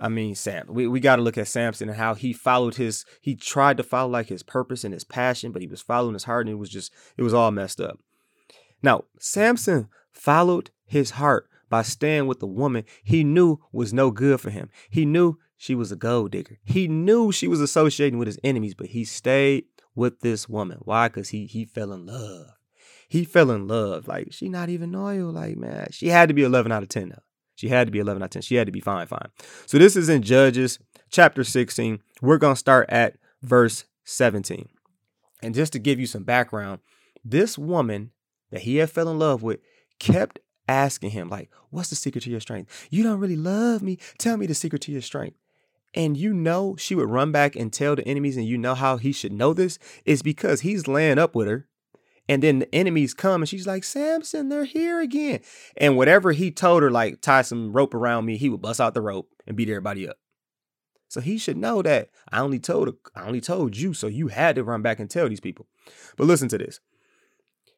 I 0.00 0.08
mean, 0.08 0.34
Sam, 0.34 0.66
we, 0.68 0.88
we 0.88 0.98
got 0.98 1.16
to 1.16 1.22
look 1.22 1.36
at 1.36 1.46
Samson 1.46 1.90
and 1.90 1.98
how 1.98 2.14
he 2.14 2.32
followed 2.32 2.76
his, 2.76 3.04
he 3.20 3.36
tried 3.36 3.76
to 3.76 3.82
follow 3.82 4.10
like 4.10 4.28
his 4.28 4.42
purpose 4.42 4.82
and 4.82 4.94
his 4.94 5.04
passion, 5.04 5.52
but 5.52 5.60
he 5.60 5.68
was 5.68 5.82
following 5.82 6.14
his 6.14 6.24
heart 6.24 6.46
and 6.46 6.54
it 6.54 6.58
was 6.58 6.70
just, 6.70 6.90
it 7.18 7.22
was 7.22 7.34
all 7.34 7.50
messed 7.50 7.80
up. 7.80 7.98
Now, 8.82 9.04
Samson 9.18 9.88
followed 10.10 10.70
his 10.86 11.12
heart 11.12 11.48
by 11.68 11.82
staying 11.82 12.26
with 12.26 12.42
a 12.42 12.46
woman 12.46 12.84
he 13.04 13.22
knew 13.24 13.58
was 13.72 13.92
no 13.92 14.10
good 14.10 14.40
for 14.40 14.50
him. 14.50 14.70
He 14.88 15.04
knew 15.04 15.38
she 15.56 15.74
was 15.74 15.92
a 15.92 15.96
gold 15.96 16.30
digger. 16.30 16.58
He 16.64 16.88
knew 16.88 17.30
she 17.30 17.46
was 17.46 17.60
associating 17.60 18.18
with 18.18 18.26
his 18.26 18.38
enemies, 18.42 18.74
but 18.74 18.88
he 18.88 19.04
stayed 19.04 19.64
with 19.94 20.20
this 20.20 20.48
woman. 20.48 20.78
Why? 20.80 21.08
Because 21.08 21.28
he 21.28 21.46
he 21.46 21.66
fell 21.66 21.92
in 21.92 22.06
love. 22.06 22.46
He 23.08 23.24
fell 23.24 23.50
in 23.50 23.68
love. 23.68 24.08
Like 24.08 24.32
she 24.32 24.48
not 24.48 24.70
even 24.70 24.92
loyal. 24.92 25.30
Like 25.30 25.56
man, 25.56 25.88
she 25.90 26.08
had 26.08 26.28
to 26.28 26.34
be 26.34 26.42
11 26.42 26.72
out 26.72 26.82
of 26.82 26.88
10 26.88 27.10
though. 27.10 27.22
She 27.60 27.68
had 27.68 27.86
to 27.86 27.90
be 27.90 27.98
11 27.98 28.22
out 28.22 28.24
of 28.24 28.30
10. 28.30 28.40
She 28.40 28.54
had 28.54 28.66
to 28.66 28.72
be 28.72 28.80
fine, 28.80 29.06
fine. 29.06 29.28
So 29.66 29.76
this 29.76 29.96
is 29.96 30.08
in 30.08 30.22
Judges 30.22 30.78
chapter 31.10 31.44
16. 31.44 32.00
We're 32.22 32.38
gonna 32.38 32.56
start 32.56 32.88
at 32.88 33.16
verse 33.42 33.84
17. 34.04 34.66
And 35.42 35.54
just 35.54 35.74
to 35.74 35.78
give 35.78 36.00
you 36.00 36.06
some 36.06 36.24
background, 36.24 36.80
This 37.22 37.58
woman 37.58 38.12
that 38.50 38.62
he 38.62 38.76
had 38.76 38.90
fell 38.90 39.10
in 39.10 39.18
love 39.18 39.42
with 39.42 39.60
kept 39.98 40.38
asking 40.66 41.10
him, 41.10 41.28
like, 41.28 41.50
what's 41.68 41.90
the 41.90 41.96
secret 41.96 42.24
to 42.24 42.30
your 42.30 42.40
strength? 42.40 42.88
You 42.90 43.02
don't 43.02 43.20
really 43.20 43.36
love 43.36 43.82
me. 43.82 43.98
Tell 44.18 44.38
me 44.38 44.46
the 44.46 44.54
secret 44.54 44.80
to 44.82 44.92
your 44.92 45.02
strength. 45.02 45.36
And 45.92 46.16
you 46.16 46.32
know 46.32 46.76
she 46.78 46.94
would 46.94 47.10
run 47.10 47.30
back 47.30 47.56
and 47.56 47.70
tell 47.70 47.94
the 47.94 48.06
enemies, 48.06 48.38
and 48.38 48.46
you 48.46 48.56
know 48.56 48.74
how 48.74 48.96
he 48.96 49.12
should 49.12 49.32
know 49.32 49.52
this 49.52 49.78
is 50.04 50.22
because 50.22 50.62
he's 50.62 50.88
laying 50.88 51.18
up 51.18 51.34
with 51.34 51.48
her. 51.48 51.66
And 52.30 52.44
then 52.44 52.60
the 52.60 52.72
enemies 52.72 53.12
come 53.12 53.42
and 53.42 53.48
she's 53.48 53.66
like, 53.66 53.82
Samson, 53.82 54.50
they're 54.50 54.62
here 54.62 55.00
again. 55.00 55.40
And 55.76 55.96
whatever 55.96 56.30
he 56.30 56.52
told 56.52 56.84
her, 56.84 56.90
like, 56.90 57.20
tie 57.20 57.42
some 57.42 57.72
rope 57.72 57.92
around 57.92 58.24
me, 58.24 58.36
he 58.36 58.48
would 58.48 58.62
bust 58.62 58.80
out 58.80 58.94
the 58.94 59.00
rope 59.00 59.28
and 59.48 59.56
beat 59.56 59.68
everybody 59.68 60.08
up. 60.08 60.16
So 61.08 61.20
he 61.20 61.38
should 61.38 61.56
know 61.56 61.82
that 61.82 62.10
I 62.30 62.38
only 62.38 62.60
told 62.60 62.94
I 63.16 63.24
only 63.24 63.40
told 63.40 63.76
you, 63.76 63.94
so 63.94 64.06
you 64.06 64.28
had 64.28 64.54
to 64.54 64.62
run 64.62 64.80
back 64.80 65.00
and 65.00 65.10
tell 65.10 65.28
these 65.28 65.40
people. 65.40 65.66
But 66.16 66.28
listen 66.28 66.48
to 66.50 66.58
this. 66.58 66.78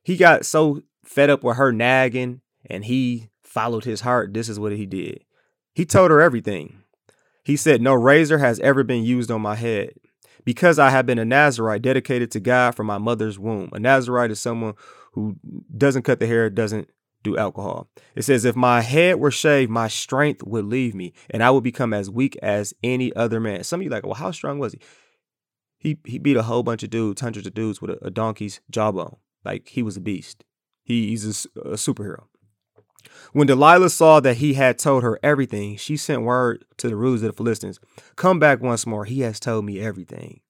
He 0.03 0.19
got 0.19 0.45
so 0.45 0.83
fed 1.03 1.31
up 1.31 1.43
with 1.43 1.57
her 1.57 1.73
nagging 1.73 2.43
and 2.69 2.85
he 2.85 3.31
followed 3.41 3.85
his 3.85 4.03
heart. 4.03 4.35
This 4.35 4.51
is 4.51 4.61
what 4.61 4.73
he 4.73 4.85
did. 4.85 5.25
He 5.73 5.87
told 5.87 6.11
her 6.11 6.21
everything. 6.21 6.83
He 7.43 7.57
said, 7.57 7.81
No 7.81 7.95
razor 7.95 8.37
has 8.37 8.61
ever 8.61 8.85
been 8.85 9.03
used 9.03 9.31
on 9.31 9.41
my 9.41 9.55
head. 9.55 9.95
Because 10.45 10.79
I 10.79 10.91
have 10.91 11.07
been 11.07 11.19
a 11.19 11.25
Nazarite 11.25 11.83
dedicated 11.83 12.31
to 12.33 12.41
God 12.41 12.75
from 12.75 12.87
my 12.87 12.99
mother's 12.99 13.39
womb. 13.39 13.71
A 13.73 13.79
Nazarite 13.79 14.31
is 14.31 14.41
someone 14.41 14.75
who 15.13 15.37
doesn't 15.77 16.03
cut 16.03 16.19
the 16.19 16.27
hair, 16.27 16.51
doesn't 16.51 16.89
do 17.23 17.37
alcohol. 17.37 17.89
It 18.15 18.23
says, 18.23 18.45
If 18.45 18.57
my 18.57 18.81
head 18.81 19.21
were 19.21 19.31
shaved, 19.31 19.71
my 19.71 19.89
strength 19.89 20.43
would 20.45 20.65
leave 20.65 20.95
me, 20.95 21.13
and 21.31 21.43
I 21.43 21.51
would 21.51 21.65
become 21.65 21.93
as 21.93 22.11
weak 22.11 22.37
as 22.43 22.75
any 22.83 23.15
other 23.15 23.41
man. 23.41 23.65
Some 23.65 23.81
of 23.81 23.85
you 23.85 23.91
like, 23.91 24.05
well, 24.05 24.15
how 24.15 24.31
strong 24.31 24.59
was 24.59 24.73
he? 24.73 24.81
He 25.79 25.99
he 26.05 26.19
beat 26.19 26.37
a 26.37 26.45
whole 26.45 26.63
bunch 26.63 26.83
of 26.83 26.91
dudes, 26.91 27.21
hundreds 27.21 27.47
of 27.47 27.55
dudes 27.55 27.81
with 27.81 27.91
a, 27.91 28.07
a 28.07 28.11
donkey's 28.11 28.61
jawbone. 28.71 29.17
Like 29.45 29.69
he 29.69 29.83
was 29.83 29.97
a 29.97 30.01
beast. 30.01 30.45
He, 30.85 31.09
he's 31.09 31.47
a, 31.47 31.61
a 31.61 31.75
superhero. 31.75 32.25
When 33.33 33.47
Delilah 33.47 33.91
saw 33.91 34.21
that 34.21 34.39
he 34.39 34.55
had 34.55 34.79
told 34.79 35.03
her 35.03 35.19
everything, 35.23 35.77
she 35.77 35.97
sent 35.97 36.23
word 36.23 36.65
to 36.79 36.89
the 36.89 36.97
rulers 36.97 37.23
of 37.23 37.29
the 37.29 37.37
Philistines, 37.37 37.81
Come 38.17 38.39
back 38.39 38.61
once 38.61 38.87
more. 38.87 39.05
He 39.05 39.21
has 39.21 39.41
told 39.41 39.65
me 39.65 39.81
everything. 39.81 40.41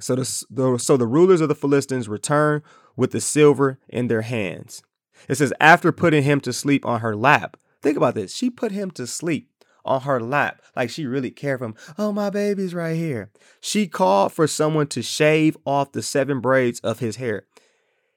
So 0.00 0.16
the, 0.16 0.44
the, 0.50 0.78
so 0.78 0.96
the 0.96 1.06
rulers 1.06 1.40
of 1.40 1.48
the 1.48 1.54
Philistines 1.54 2.08
returned 2.08 2.62
with 2.96 3.12
the 3.12 3.20
silver 3.20 3.78
in 3.88 4.08
their 4.08 4.22
hands. 4.22 4.82
It 5.28 5.36
says, 5.36 5.52
after 5.60 5.92
putting 5.92 6.22
him 6.24 6.40
to 6.40 6.52
sleep 6.52 6.84
on 6.84 7.00
her 7.00 7.14
lap. 7.14 7.56
Think 7.80 7.96
about 7.96 8.14
this. 8.14 8.34
She 8.34 8.50
put 8.50 8.72
him 8.72 8.90
to 8.92 9.06
sleep 9.06 9.48
on 9.84 10.02
her 10.02 10.20
lap, 10.20 10.62
like 10.76 10.90
she 10.90 11.06
really 11.06 11.30
cared 11.30 11.58
for 11.58 11.66
him. 11.66 11.74
Oh, 11.98 12.12
my 12.12 12.30
baby's 12.30 12.74
right 12.74 12.96
here. 12.96 13.30
She 13.60 13.86
called 13.88 14.32
for 14.32 14.46
someone 14.46 14.86
to 14.88 15.02
shave 15.02 15.56
off 15.64 15.92
the 15.92 16.02
seven 16.02 16.40
braids 16.40 16.80
of 16.80 17.00
his 17.00 17.16
hair, 17.16 17.46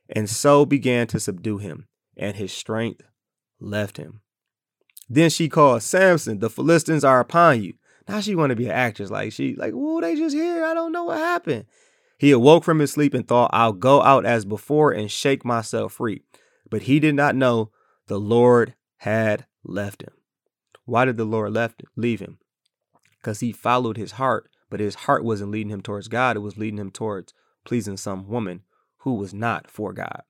and 0.10 0.30
so 0.30 0.66
began 0.66 1.08
to 1.08 1.20
subdue 1.20 1.58
him, 1.58 1.88
and 2.16 2.36
his 2.36 2.52
strength 2.54 3.02
left 3.60 3.98
him. 3.98 4.22
Then 5.10 5.30
she 5.30 5.50
called 5.50 5.84
Samson, 5.84 6.40
the 6.40 6.50
Philistines 6.50 7.04
are 7.04 7.20
upon 7.20 7.62
you. 7.62 7.74
Now 8.08 8.22
she 8.22 8.36
want 8.36 8.52
to 8.52 8.56
be 8.56 8.66
an 8.66 8.72
actress. 8.72 9.10
Like 9.10 9.32
she, 9.32 9.56
like, 9.56 9.74
whoa, 9.74 10.02
they 10.02 10.16
just 10.16 10.36
here. 10.36 10.64
I 10.66 10.74
don't 10.74 10.92
know 10.92 11.06
what 11.06 11.18
happened. 11.18 11.66
He 12.18 12.32
awoke 12.32 12.64
from 12.64 12.80
his 12.80 12.92
sleep 12.92 13.14
and 13.14 13.28
thought, 13.28 13.50
I'll 13.54 13.74
go 13.74 14.02
out 14.02 14.26
as 14.26 14.46
before 14.46 14.92
and 14.92 15.12
shake 15.12 15.44
myself 15.44 15.94
free. 15.94 16.22
But 16.70 16.84
he 16.84 17.00
did 17.00 17.16
not 17.16 17.36
know 17.36 17.72
the 18.08 18.20
Lord 18.20 18.76
had 18.98 19.46
left 19.64 20.02
him. 20.04 20.14
Why 20.86 21.06
did 21.06 21.18
the 21.18 21.26
Lord 21.26 21.54
left 21.54 21.84
leave 21.96 22.20
him? 22.20 22.38
Because 23.20 23.40
he 23.40 23.52
followed 23.52 23.98
his 23.98 24.14
heart, 24.14 24.50
but 24.70 24.80
his 24.80 24.96
heart 24.96 25.24
wasn't 25.24 25.52
leading 25.52 25.72
him 25.72 25.82
towards 25.82 26.08
God. 26.08 26.36
It 26.36 26.42
was 26.42 26.58
leading 26.58 26.80
him 26.80 26.92
towards 26.92 27.34
pleasing 27.66 27.98
some 27.98 28.28
woman 28.28 28.62
who 29.00 29.16
was 29.16 29.34
not 29.34 29.70
for 29.70 29.94
God. 29.94 30.22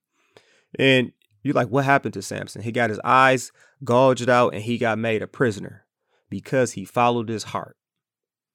And 0.78 1.12
you're 1.46 1.54
like, 1.54 1.68
what 1.68 1.84
happened 1.84 2.14
to 2.14 2.22
Samson? 2.22 2.62
He 2.62 2.72
got 2.72 2.90
his 2.90 3.00
eyes 3.04 3.52
gouged 3.84 4.28
out 4.28 4.52
and 4.52 4.62
he 4.62 4.78
got 4.78 4.98
made 4.98 5.22
a 5.22 5.26
prisoner 5.26 5.86
because 6.28 6.72
he 6.72 6.84
followed 6.84 7.28
his 7.28 7.44
heart. 7.44 7.76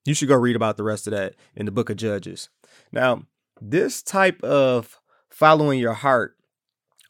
You 0.03 0.13
should 0.13 0.27
go 0.27 0.35
read 0.35 0.55
about 0.55 0.77
the 0.77 0.83
rest 0.83 1.07
of 1.07 1.11
that 1.11 1.35
in 1.55 1.65
the 1.65 1.71
book 1.71 1.89
of 1.89 1.95
Judges. 1.95 2.49
Now, 2.91 3.23
this 3.61 4.01
type 4.01 4.43
of 4.43 4.99
following 5.29 5.79
your 5.79 5.93
heart, 5.93 6.35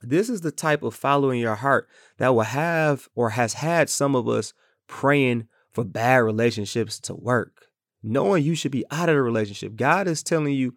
this 0.02 0.30
is 0.30 0.41
the 0.41 0.52
type 0.52 0.84
of 0.84 0.94
following 0.94 1.39
your 1.39 1.56
heart 1.56 1.88
that 2.17 2.36
will 2.36 2.41
have 2.41 3.08
or 3.15 3.32
has 3.32 3.54
had 3.54 3.89
some 3.89 4.15
of 4.15 4.28
us 4.28 4.54
praying 4.88 5.48
for 5.72 5.84
bad 5.84 6.17
relationships 6.17 7.00
to 7.00 7.15
work, 7.15 7.67
knowing 8.04 8.44
you 8.44 8.56
should 8.56 8.72
be 8.72 8.86
out 8.91 9.10
of 9.10 9.15
the 9.15 9.22
relationship. 9.22 9.76
God 9.76 10.08
is 10.08 10.22
telling 10.22 10.54
you, 10.54 10.76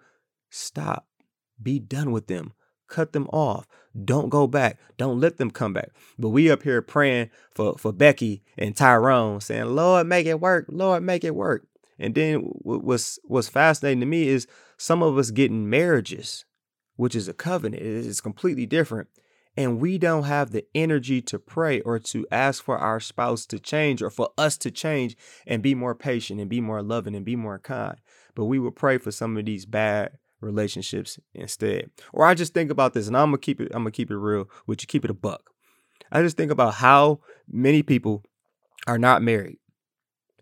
stop, 0.51 1.09
be 1.61 1.79
done 1.79 2.13
with 2.13 2.29
them 2.29 2.53
cut 2.89 3.13
them 3.13 3.29
off. 3.33 3.67
Don't 4.05 4.29
go 4.29 4.47
back. 4.47 4.79
Don't 4.97 5.21
let 5.21 5.37
them 5.37 5.51
come 5.51 5.73
back. 5.73 5.91
But 6.19 6.31
we 6.31 6.51
up 6.51 6.63
here 6.63 6.83
praying 6.83 7.31
for, 7.55 7.77
for 7.79 7.93
Becky 7.93 8.43
and 8.59 8.77
Tyrone, 8.77 9.41
saying, 9.41 9.67
Lord, 9.67 10.07
make 10.07 10.27
it 10.27 10.41
work. 10.41 10.67
Lord, 10.69 11.03
make 11.03 11.25
it 11.25 11.35
work. 11.35 11.67
And 11.99 12.15
then 12.15 12.41
what's 12.41 13.19
what's 13.25 13.49
fascinating 13.49 14.01
to 14.01 14.07
me 14.07 14.27
is 14.27 14.49
some 14.77 15.03
of 15.03 15.17
us 15.17 15.31
getting 15.31 15.71
marriages, 15.71 16.45
which 16.97 17.15
is 17.15 17.29
a 17.29 17.35
covenant. 17.35 17.83
It 17.83 18.07
is 18.07 18.21
completely 18.21 18.67
different. 18.67 19.09
And 19.57 19.81
we 19.81 19.99
don't 19.99 20.25
have 20.25 20.51
the 20.51 20.67
energy 20.75 21.23
to 21.23 21.39
pray 21.39 21.81
or 21.83 22.01
to 22.01 22.27
ask 22.33 22.65
for 22.65 22.77
our 22.77 22.99
spouse 22.99 23.47
to 23.47 23.61
change 23.61 24.03
or 24.03 24.11
for 24.11 24.31
us 24.37 24.57
to 24.59 24.73
change 24.73 25.17
and 25.47 25.63
be 25.63 25.77
more 25.77 25.95
patient 25.95 26.41
and 26.41 26.51
be 26.51 26.61
more 26.61 26.83
loving 26.83 27.15
and 27.15 27.25
be 27.25 27.37
more 27.37 27.61
kind. 27.61 27.97
But 28.35 28.47
we 28.47 28.59
will 28.59 28.73
pray 28.73 28.99
for 28.99 29.13
some 29.13 29.37
of 29.37 29.45
these 29.45 29.65
bad 29.65 30.19
relationships 30.45 31.19
instead. 31.35 31.91
Or 32.13 32.27
I 32.27 32.35
just 32.35 32.55
think 32.55 32.71
about 32.71 32.95
this, 32.95 33.07
and 33.07 33.17
I'm 33.17 33.29
gonna 33.29 33.39
keep 33.39 33.61
it. 33.61 33.73
I'm 33.75 33.83
gonna 33.83 33.91
keep 33.91 34.11
it 34.11 34.17
real. 34.17 34.49
Would 34.67 34.83
you 34.83 34.87
keep 34.87 35.05
it 35.05 35.11
a 35.11 35.15
buck? 35.15 35.51
I 36.13 36.23
just 36.23 36.37
think 36.37 36.51
about 36.51 36.75
how 36.75 37.21
many 37.49 37.83
people 37.83 38.25
are 38.87 38.99
not 38.99 39.23
married, 39.23 39.59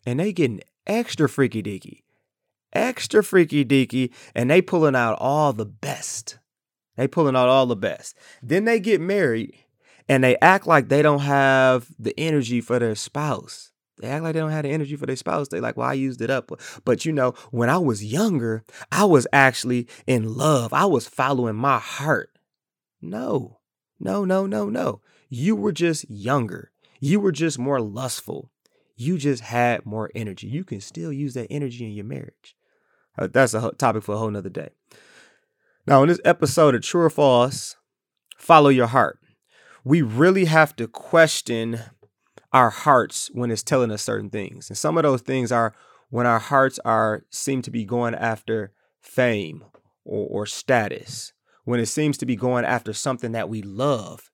and 0.04 0.20
they 0.20 0.32
getting 0.32 0.60
extra 0.86 1.28
freaky 1.28 1.62
deaky, 1.62 2.00
extra 2.72 3.22
freaky 3.22 3.64
deaky, 3.64 4.12
and 4.34 4.50
they 4.50 4.60
pulling 4.60 4.96
out 4.96 5.16
all 5.18 5.52
the 5.52 5.66
best. 5.66 6.38
They 6.96 7.08
pulling 7.08 7.36
out 7.36 7.48
all 7.48 7.66
the 7.66 7.76
best. 7.76 8.16
Then 8.42 8.64
they 8.64 8.78
get 8.80 9.00
married, 9.00 9.54
and 10.08 10.22
they 10.22 10.36
act 10.42 10.66
like 10.66 10.88
they 10.88 11.02
don't 11.02 11.20
have 11.20 11.88
the 11.98 12.18
energy 12.18 12.60
for 12.60 12.78
their 12.78 12.94
spouse. 12.94 13.71
They 14.02 14.08
act 14.08 14.24
like 14.24 14.34
they 14.34 14.40
don't 14.40 14.50
have 14.50 14.64
the 14.64 14.70
energy 14.70 14.96
for 14.96 15.06
their 15.06 15.14
spouse. 15.14 15.48
They 15.48 15.60
like, 15.60 15.76
well, 15.76 15.88
I 15.88 15.92
used 15.92 16.20
it 16.20 16.28
up. 16.28 16.50
But 16.84 17.04
you 17.04 17.12
know, 17.12 17.34
when 17.52 17.70
I 17.70 17.78
was 17.78 18.04
younger, 18.04 18.64
I 18.90 19.04
was 19.04 19.28
actually 19.32 19.86
in 20.08 20.34
love. 20.36 20.72
I 20.72 20.86
was 20.86 21.06
following 21.06 21.54
my 21.54 21.78
heart. 21.78 22.30
No, 23.00 23.60
no, 24.00 24.24
no, 24.24 24.46
no, 24.46 24.68
no. 24.68 25.00
You 25.28 25.54
were 25.54 25.72
just 25.72 26.10
younger. 26.10 26.72
You 27.00 27.20
were 27.20 27.32
just 27.32 27.60
more 27.60 27.80
lustful. 27.80 28.50
You 28.96 29.18
just 29.18 29.44
had 29.44 29.86
more 29.86 30.10
energy. 30.16 30.48
You 30.48 30.64
can 30.64 30.80
still 30.80 31.12
use 31.12 31.34
that 31.34 31.46
energy 31.48 31.84
in 31.84 31.92
your 31.92 32.04
marriage. 32.04 32.56
Uh, 33.16 33.28
that's 33.32 33.54
a 33.54 33.70
topic 33.78 34.02
for 34.02 34.16
a 34.16 34.18
whole 34.18 34.30
nother 34.30 34.50
day. 34.50 34.70
Now, 35.86 36.02
in 36.02 36.08
this 36.08 36.20
episode 36.24 36.74
of 36.74 36.82
True 36.82 37.02
or 37.02 37.10
False, 37.10 37.76
follow 38.36 38.68
your 38.68 38.88
heart. 38.88 39.20
We 39.84 40.02
really 40.02 40.46
have 40.46 40.74
to 40.76 40.88
question 40.88 41.80
our 42.52 42.70
hearts 42.70 43.30
when 43.32 43.50
it's 43.50 43.62
telling 43.62 43.90
us 43.90 44.02
certain 44.02 44.30
things. 44.30 44.68
And 44.68 44.76
some 44.76 44.96
of 44.96 45.04
those 45.04 45.22
things 45.22 45.50
are 45.50 45.74
when 46.10 46.26
our 46.26 46.38
hearts 46.38 46.78
are 46.84 47.24
seem 47.30 47.62
to 47.62 47.70
be 47.70 47.84
going 47.84 48.14
after 48.14 48.72
fame 49.00 49.64
or, 50.04 50.26
or 50.28 50.46
status, 50.46 51.32
when 51.64 51.80
it 51.80 51.86
seems 51.86 52.18
to 52.18 52.26
be 52.26 52.36
going 52.36 52.64
after 52.64 52.92
something 52.92 53.32
that 53.32 53.48
we 53.48 53.62
love 53.62 54.30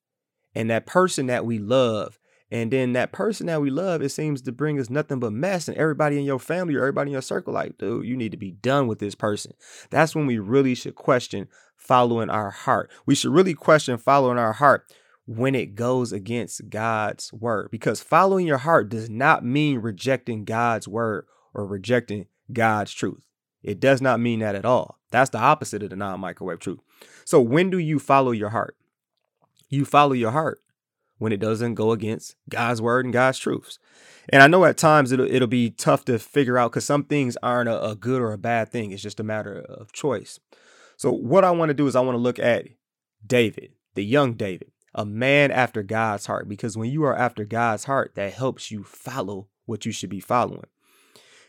and 0.55 0.71
that 0.71 0.87
person 0.87 1.27
that 1.27 1.47
we 1.47 1.59
love. 1.59 2.19
And 2.51 2.71
then 2.71 2.95
that 2.95 3.13
person 3.13 3.47
that 3.47 3.61
we 3.61 3.69
love, 3.69 4.01
it 4.01 4.09
seems 4.09 4.41
to 4.43 4.53
bring 4.53 4.81
us 4.81 4.89
nothing 4.89 5.21
but 5.21 5.35
mess. 5.35 5.69
And 5.69 5.77
everybody 5.77 6.19
in 6.19 6.25
your 6.25 6.39
family 6.39 6.75
or 6.75 6.81
everybody 6.81 7.11
in 7.11 7.13
your 7.13 7.23
circle, 7.23 7.53
like, 7.53 7.77
dude, 7.77 8.07
you 8.07 8.17
need 8.17 8.31
to 8.31 8.39
be 8.39 8.53
done 8.53 8.87
with 8.87 9.01
this 9.01 9.15
person. 9.15 9.53
That's 9.91 10.17
when 10.17 10.27
we 10.27 10.39
really 10.39 10.75
should 10.75 10.95
question 10.95 11.49
following 11.77 12.31
our 12.31 12.51
heart. 12.51 12.91
We 13.05 13.15
should 13.15 13.33
really 13.33 13.53
question 13.53 13.99
following 13.99 14.39
our 14.39 14.55
heart 14.55 14.91
when 15.29 15.55
it 15.55 15.75
goes 15.75 16.11
against 16.11 16.71
God's 16.71 17.31
word. 17.35 17.69
Because 17.71 18.03
following 18.03 18.47
your 18.47 18.57
heart 18.57 18.89
does 18.89 19.11
not 19.11 19.45
mean 19.45 19.79
rejecting 19.79 20.47
God's 20.47 20.89
word 20.89 21.27
or 21.53 21.67
rejecting 21.67 22.25
God's 22.51 22.95
truth. 22.95 23.27
It 23.63 23.79
does 23.79 24.01
not 24.01 24.21
mean 24.21 24.41
that 24.41 24.55
at 24.55 24.65
all. 24.65 24.99
That's 25.11 25.29
the 25.29 25.39
opposite 25.39 25.83
of 25.83 25.91
the 25.91 25.97
non 25.97 26.19
microwave 26.21 26.61
truth. 26.61 26.79
So, 27.27 27.43
when 27.43 27.69
do 27.69 27.77
you 27.77 27.99
follow 27.99 28.31
your 28.31 28.49
heart? 28.49 28.75
You 29.69 29.85
follow 29.85 30.15
your 30.15 30.31
heart 30.31 30.61
when 31.19 31.33
it 31.33 31.41
doesn't 31.41 31.75
go 31.75 31.93
against 31.93 32.35
God's 32.49 32.81
word 32.81 33.05
and 33.05 33.13
God's 33.13 33.39
truths. 33.39 33.79
And 34.31 34.43
I 34.43 34.47
know 34.47 34.65
at 34.65 34.79
times 34.79 35.13
it'll, 35.13 35.31
it'll 35.31 35.47
be 35.47 35.69
tough 35.71 36.07
to 36.07 36.19
figure 36.19 36.57
out 36.57 36.71
because 36.71 36.87
some 36.87 37.05
things 37.05 37.37
aren't 37.43 37.69
a, 37.69 37.85
a 37.85 37.95
good 37.95 38.23
or 38.23 38.33
a 38.33 38.39
bad 38.39 38.71
thing. 38.71 38.93
It's 38.93 39.03
just 39.03 39.21
a 39.21 39.25
matter 39.25 39.61
of 39.61 39.93
choice. 39.93 40.41
So, 40.97 41.13
what 41.13 41.45
I 41.45 41.51
want 41.51 41.69
to 41.69 41.75
do 41.75 41.87
is 41.87 41.97
I 41.97 42.01
want 42.01 42.15
to 42.15 42.23
look 42.23 42.39
at 42.39 42.69
David, 43.27 43.73
the 43.95 44.05
young 44.05 44.33
David 44.33 44.71
a 44.95 45.05
man 45.05 45.51
after 45.51 45.83
God's 45.83 46.27
heart 46.27 46.49
because 46.49 46.77
when 46.77 46.91
you 46.91 47.05
are 47.05 47.17
after 47.17 47.45
God's 47.45 47.85
heart, 47.85 48.15
that 48.15 48.33
helps 48.33 48.71
you 48.71 48.83
follow 48.85 49.49
what 49.67 49.85
you 49.85 49.93
should 49.93 50.11
be 50.11 50.21
following. 50.21 50.67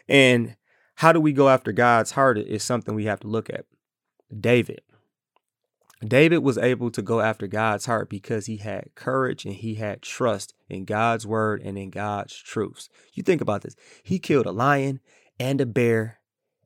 And 0.07 0.55
how 0.95 1.13
do 1.13 1.21
we 1.21 1.31
go 1.31 1.49
after 1.49 1.71
God's 1.71 2.11
heart 2.11 2.37
is 2.37 2.63
something 2.63 2.93
we 2.93 3.05
have 3.05 3.21
to 3.21 3.27
look 3.27 3.49
at. 3.49 3.65
David. 4.37 4.81
David 6.05 6.39
was 6.39 6.57
able 6.57 6.91
to 6.91 7.01
go 7.01 7.19
after 7.19 7.45
God's 7.47 7.85
heart 7.85 8.09
because 8.09 8.45
he 8.45 8.57
had 8.57 8.95
courage 8.95 9.43
and 9.45 9.53
he 9.53 9.75
had 9.75 10.01
trust 10.01 10.53
in 10.69 10.85
God's 10.85 11.27
word 11.27 11.61
and 11.61 11.77
in 11.77 11.89
God's 11.89 12.35
truths. 12.35 12.89
You 13.13 13.23
think 13.23 13.41
about 13.41 13.63
this. 13.63 13.75
He 14.03 14.17
killed 14.17 14.45
a 14.45 14.51
lion 14.51 15.01
and 15.39 15.59
a 15.59 15.65
bear 15.65 16.18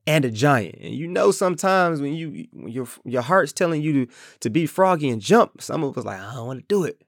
and 0.06 0.24
a 0.24 0.30
giant. 0.30 0.76
And 0.80 0.94
you 0.94 1.08
know 1.08 1.30
sometimes 1.30 2.00
when 2.00 2.14
you 2.14 2.46
when 2.52 2.72
your 2.72 2.86
your 3.04 3.22
heart's 3.22 3.52
telling 3.52 3.82
you 3.82 4.06
to 4.06 4.12
to 4.40 4.50
be 4.50 4.66
froggy 4.66 5.08
and 5.08 5.20
jump, 5.20 5.60
some 5.62 5.84
of 5.84 5.96
us 5.96 6.04
like, 6.04 6.20
I 6.20 6.34
don't 6.34 6.46
want 6.46 6.60
to 6.60 6.66
do 6.68 6.84
it. 6.84 7.02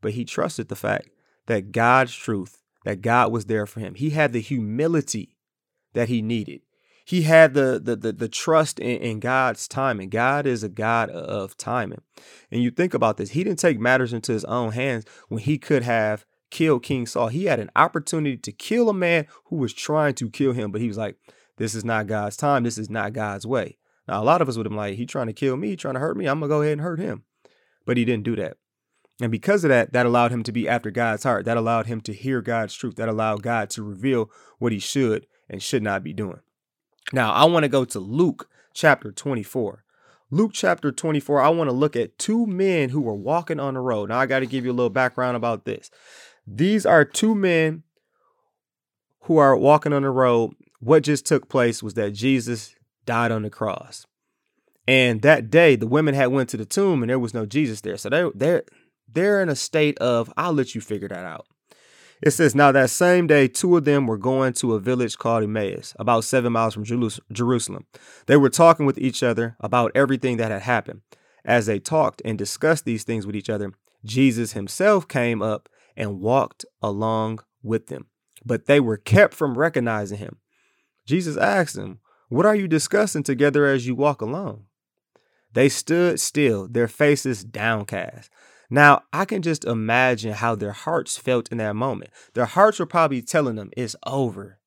But 0.00 0.12
he 0.12 0.24
trusted 0.24 0.68
the 0.68 0.76
fact 0.76 1.10
that 1.46 1.72
God's 1.72 2.14
truth, 2.14 2.62
that 2.84 3.02
God 3.02 3.32
was 3.32 3.46
there 3.46 3.66
for 3.66 3.80
him. 3.80 3.94
He 3.94 4.10
had 4.10 4.32
the 4.32 4.40
humility 4.40 5.36
that 5.94 6.08
he 6.08 6.22
needed 6.22 6.60
he 7.08 7.22
had 7.22 7.54
the 7.54 7.80
the 7.82 7.96
the, 7.96 8.12
the 8.12 8.28
trust 8.28 8.78
in, 8.78 8.98
in, 8.98 9.18
God's 9.18 9.66
timing. 9.66 10.10
God 10.10 10.46
is 10.46 10.62
a 10.62 10.68
God 10.68 11.08
of 11.08 11.56
timing. 11.56 12.02
And 12.50 12.62
you 12.62 12.70
think 12.70 12.92
about 12.92 13.16
this, 13.16 13.30
he 13.30 13.42
didn't 13.42 13.60
take 13.60 13.80
matters 13.80 14.12
into 14.12 14.32
his 14.32 14.44
own 14.44 14.72
hands 14.72 15.06
when 15.28 15.40
he 15.40 15.56
could 15.56 15.84
have 15.84 16.26
killed 16.50 16.82
King 16.82 17.06
Saul. 17.06 17.28
He 17.28 17.46
had 17.46 17.60
an 17.60 17.70
opportunity 17.74 18.36
to 18.36 18.52
kill 18.52 18.90
a 18.90 18.94
man 18.94 19.26
who 19.46 19.56
was 19.56 19.72
trying 19.72 20.16
to 20.16 20.28
kill 20.28 20.52
him, 20.52 20.70
but 20.70 20.82
he 20.82 20.88
was 20.88 20.98
like, 20.98 21.16
This 21.58 21.74
is 21.74 21.84
not 21.84 22.06
God's 22.06 22.36
time, 22.36 22.62
this 22.62 22.78
is 22.78 22.88
not 22.88 23.12
God's 23.12 23.46
way. 23.46 23.76
Now 24.06 24.22
a 24.22 24.24
lot 24.24 24.40
of 24.40 24.48
us 24.48 24.56
would 24.56 24.66
have 24.66 24.70
been 24.70 24.76
like, 24.76 24.96
he 24.96 25.06
trying 25.06 25.26
to 25.26 25.32
kill 25.32 25.56
me, 25.56 25.76
trying 25.76 25.94
to 25.94 26.00
hurt 26.00 26.16
me, 26.16 26.26
I'm 26.26 26.40
gonna 26.40 26.48
go 26.48 26.62
ahead 26.62 26.72
and 26.72 26.80
hurt 26.80 26.98
him. 26.98 27.24
But 27.84 27.96
he 27.96 28.04
didn't 28.04 28.24
do 28.24 28.36
that. 28.36 28.56
And 29.20 29.32
because 29.32 29.64
of 29.64 29.70
that, 29.70 29.92
that 29.92 30.06
allowed 30.06 30.30
him 30.30 30.42
to 30.44 30.52
be 30.52 30.68
after 30.68 30.90
God's 30.90 31.24
heart. 31.24 31.44
That 31.44 31.56
allowed 31.56 31.86
him 31.86 32.00
to 32.02 32.12
hear 32.12 32.40
God's 32.40 32.74
truth. 32.74 32.96
That 32.96 33.08
allowed 33.08 33.42
God 33.42 33.68
to 33.70 33.82
reveal 33.82 34.30
what 34.58 34.72
he 34.72 34.78
should 34.78 35.26
and 35.48 35.62
should 35.62 35.82
not 35.82 36.04
be 36.04 36.12
doing. 36.12 36.40
Now, 37.12 37.32
I 37.32 37.44
want 37.46 37.64
to 37.64 37.68
go 37.68 37.84
to 37.86 37.98
Luke 37.98 38.48
chapter 38.74 39.10
24. 39.10 39.84
Luke 40.30 40.50
chapter 40.52 40.92
24, 40.92 41.40
I 41.40 41.48
want 41.48 41.68
to 41.68 41.74
look 41.74 41.96
at 41.96 42.18
two 42.18 42.46
men 42.46 42.90
who 42.90 43.00
were 43.00 43.14
walking 43.14 43.58
on 43.58 43.74
the 43.74 43.80
road. 43.80 44.10
Now, 44.10 44.18
I 44.18 44.26
got 44.26 44.40
to 44.40 44.46
give 44.46 44.64
you 44.64 44.70
a 44.70 44.74
little 44.74 44.90
background 44.90 45.36
about 45.36 45.64
this. 45.64 45.90
These 46.46 46.84
are 46.84 47.04
two 47.04 47.34
men 47.34 47.82
who 49.22 49.38
are 49.38 49.56
walking 49.56 49.94
on 49.94 50.02
the 50.02 50.10
road. 50.10 50.52
What 50.80 51.02
just 51.02 51.26
took 51.26 51.48
place 51.48 51.82
was 51.82 51.94
that 51.94 52.12
Jesus 52.12 52.74
died 53.04 53.32
on 53.32 53.42
the 53.42 53.50
cross. 53.50 54.06
And 54.86 55.22
that 55.22 55.50
day, 55.50 55.76
the 55.76 55.86
women 55.86 56.14
had 56.14 56.28
went 56.28 56.48
to 56.50 56.56
the 56.56 56.64
tomb 56.64 57.02
and 57.02 57.10
there 57.10 57.18
was 57.18 57.34
no 57.34 57.46
Jesus 57.46 57.80
there. 57.80 57.96
So 57.96 58.08
they 58.08 58.30
they're 58.34 58.62
they're 59.12 59.42
in 59.42 59.48
a 59.48 59.56
state 59.56 59.98
of 59.98 60.32
I'll 60.36 60.52
let 60.52 60.74
you 60.74 60.80
figure 60.80 61.08
that 61.08 61.24
out. 61.24 61.46
It 62.22 62.32
says, 62.32 62.54
Now 62.54 62.72
that 62.72 62.90
same 62.90 63.26
day, 63.26 63.48
two 63.48 63.76
of 63.76 63.84
them 63.84 64.06
were 64.06 64.18
going 64.18 64.52
to 64.54 64.74
a 64.74 64.80
village 64.80 65.18
called 65.18 65.44
Emmaus, 65.44 65.94
about 65.98 66.24
seven 66.24 66.52
miles 66.52 66.74
from 66.74 66.84
Jerusalem. 66.84 67.86
They 68.26 68.36
were 68.36 68.50
talking 68.50 68.86
with 68.86 68.98
each 68.98 69.22
other 69.22 69.56
about 69.60 69.92
everything 69.94 70.36
that 70.38 70.50
had 70.50 70.62
happened. 70.62 71.02
As 71.44 71.66
they 71.66 71.78
talked 71.78 72.20
and 72.24 72.36
discussed 72.36 72.84
these 72.84 73.04
things 73.04 73.26
with 73.26 73.36
each 73.36 73.48
other, 73.48 73.72
Jesus 74.04 74.52
himself 74.52 75.06
came 75.06 75.42
up 75.42 75.68
and 75.96 76.20
walked 76.20 76.64
along 76.82 77.40
with 77.62 77.86
them. 77.86 78.06
But 78.44 78.66
they 78.66 78.80
were 78.80 78.96
kept 78.96 79.34
from 79.34 79.56
recognizing 79.56 80.18
him. 80.18 80.38
Jesus 81.08 81.38
asked 81.38 81.74
them, 81.74 82.00
What 82.28 82.44
are 82.44 82.54
you 82.54 82.68
discussing 82.68 83.22
together 83.22 83.64
as 83.64 83.86
you 83.86 83.94
walk 83.94 84.20
along? 84.20 84.66
They 85.54 85.70
stood 85.70 86.20
still, 86.20 86.68
their 86.68 86.86
faces 86.86 87.42
downcast. 87.42 88.30
Now, 88.68 89.04
I 89.10 89.24
can 89.24 89.40
just 89.40 89.64
imagine 89.64 90.34
how 90.34 90.54
their 90.54 90.72
hearts 90.72 91.16
felt 91.16 91.50
in 91.50 91.56
that 91.56 91.74
moment. 91.74 92.10
Their 92.34 92.44
hearts 92.44 92.78
were 92.78 92.84
probably 92.84 93.22
telling 93.22 93.56
them, 93.56 93.70
It's 93.74 93.96
over. 94.06 94.58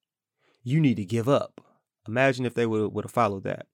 You 0.63 0.79
need 0.79 0.97
to 0.97 1.05
give 1.05 1.29
up. 1.29 1.61
Imagine 2.07 2.47
if 2.47 2.55
they 2.55 2.65
would, 2.65 2.91
would 2.91 3.05
have 3.05 3.11
followed 3.11 3.43
that. 3.43 3.67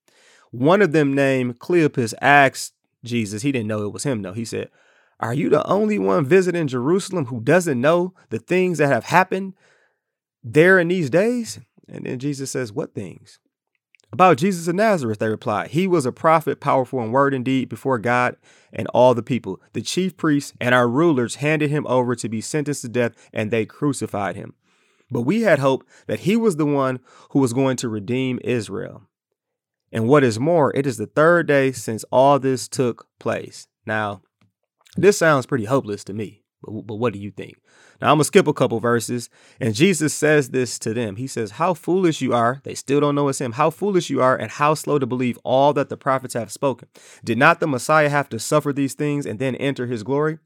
One 0.52 0.82
of 0.82 0.92
them, 0.92 1.16
named 1.16 1.60
Cleopas, 1.60 2.14
asked 2.22 2.74
Jesus, 3.02 3.44
he 3.44 3.54
didn't 3.54 3.68
know 3.68 3.86
it 3.86 3.94
was 3.94 4.04
him, 4.04 4.24
though. 4.24 4.34
He 4.34 4.44
said, 4.44 4.70
Are 5.22 5.34
you 5.34 5.50
the 5.50 5.66
only 5.66 6.00
one 6.00 6.26
visiting 6.26 6.68
Jerusalem 6.68 7.28
who 7.28 7.40
doesn't 7.40 7.80
know 7.80 8.14
the 8.30 8.40
things 8.40 8.80
that 8.80 8.90
have 8.90 9.06
happened 9.06 9.54
there 10.44 10.80
in 10.80 10.90
these 10.90 11.10
days? 11.10 11.62
And 11.88 12.06
then 12.06 12.20
Jesus 12.20 12.52
says, 12.52 12.72
What 12.72 12.94
things? 12.94 13.40
About 14.12 14.38
Jesus 14.38 14.68
of 14.68 14.76
Nazareth, 14.76 15.20
they 15.20 15.28
replied, 15.28 15.72
He 15.72 15.86
was 15.86 16.06
a 16.06 16.12
prophet, 16.12 16.62
powerful 16.62 17.02
in 17.02 17.12
word 17.12 17.34
and 17.34 17.44
deed 17.44 17.68
before 17.68 18.00
God 18.00 18.38
and 18.72 18.88
all 18.90 19.14
the 19.14 19.24
people. 19.24 19.62
The 19.74 19.82
chief 19.82 20.16
priests 20.16 20.54
and 20.62 20.74
our 20.74 20.88
rulers 20.88 21.36
handed 21.36 21.70
him 21.70 21.86
over 21.88 22.16
to 22.16 22.30
be 22.30 22.40
sentenced 22.40 22.84
to 22.84 22.90
death, 22.90 23.14
and 23.34 23.52
they 23.52 23.66
crucified 23.66 24.36
him. 24.36 24.54
But 25.12 25.22
we 25.22 25.42
had 25.42 25.60
hope 25.60 25.86
that 26.08 26.22
he 26.22 26.36
was 26.36 26.56
the 26.56 26.66
one 26.66 27.00
who 27.32 27.40
was 27.40 27.54
going 27.54 27.78
to 27.78 27.90
redeem 27.90 28.40
Israel. 28.44 29.04
And 29.92 30.08
what 30.08 30.24
is 30.24 30.40
more, 30.40 30.76
it 30.76 30.86
is 30.86 30.98
the 30.98 31.08
third 31.08 31.48
day 31.48 31.72
since 31.72 32.04
all 32.12 32.40
this 32.40 32.68
took 32.68 33.08
place. 33.20 33.68
Now, 33.86 34.22
this 34.96 35.18
sounds 35.18 35.46
pretty 35.46 35.66
hopeless 35.66 36.04
to 36.06 36.14
me, 36.14 36.44
but, 36.68 36.96
what 36.96 37.14
do 37.14 37.20
you 37.20 37.32
think? 37.32 37.58
Now 38.02 38.12
I'm 38.12 38.18
gonna 38.18 38.26
skip 38.26 38.48
a 38.48 38.54
couple 38.54 38.80
verses, 38.80 39.30
and 39.60 39.74
Jesus 39.74 40.14
says 40.14 40.50
this 40.50 40.78
to 40.80 40.94
them. 40.94 41.16
He 41.16 41.28
says, 41.28 41.52
How 41.52 41.74
foolish 41.74 42.22
you 42.22 42.34
are. 42.34 42.62
They 42.64 42.76
still 42.76 43.00
don't 43.00 43.16
know 43.16 43.28
it's 43.28 43.42
him. 43.42 43.54
How 43.54 43.70
foolish 43.70 44.10
you 44.10 44.22
are, 44.22 44.36
and 44.36 44.52
how 44.52 44.74
slow 44.74 45.00
to 45.00 45.06
believe 45.06 45.40
all 45.44 45.74
that 45.74 45.90
the 45.90 45.98
prophets 45.98 46.34
have 46.34 46.52
spoken. 46.52 46.90
Did 47.24 47.38
not 47.38 47.60
the 47.60 47.68
Messiah 47.68 48.10
have 48.10 48.30
to 48.30 48.40
suffer 48.40 48.72
these 48.72 48.94
things 48.94 49.26
and 49.26 49.40
then 49.40 49.56
enter 49.56 49.88
his 49.88 50.04
glory? 50.04 50.38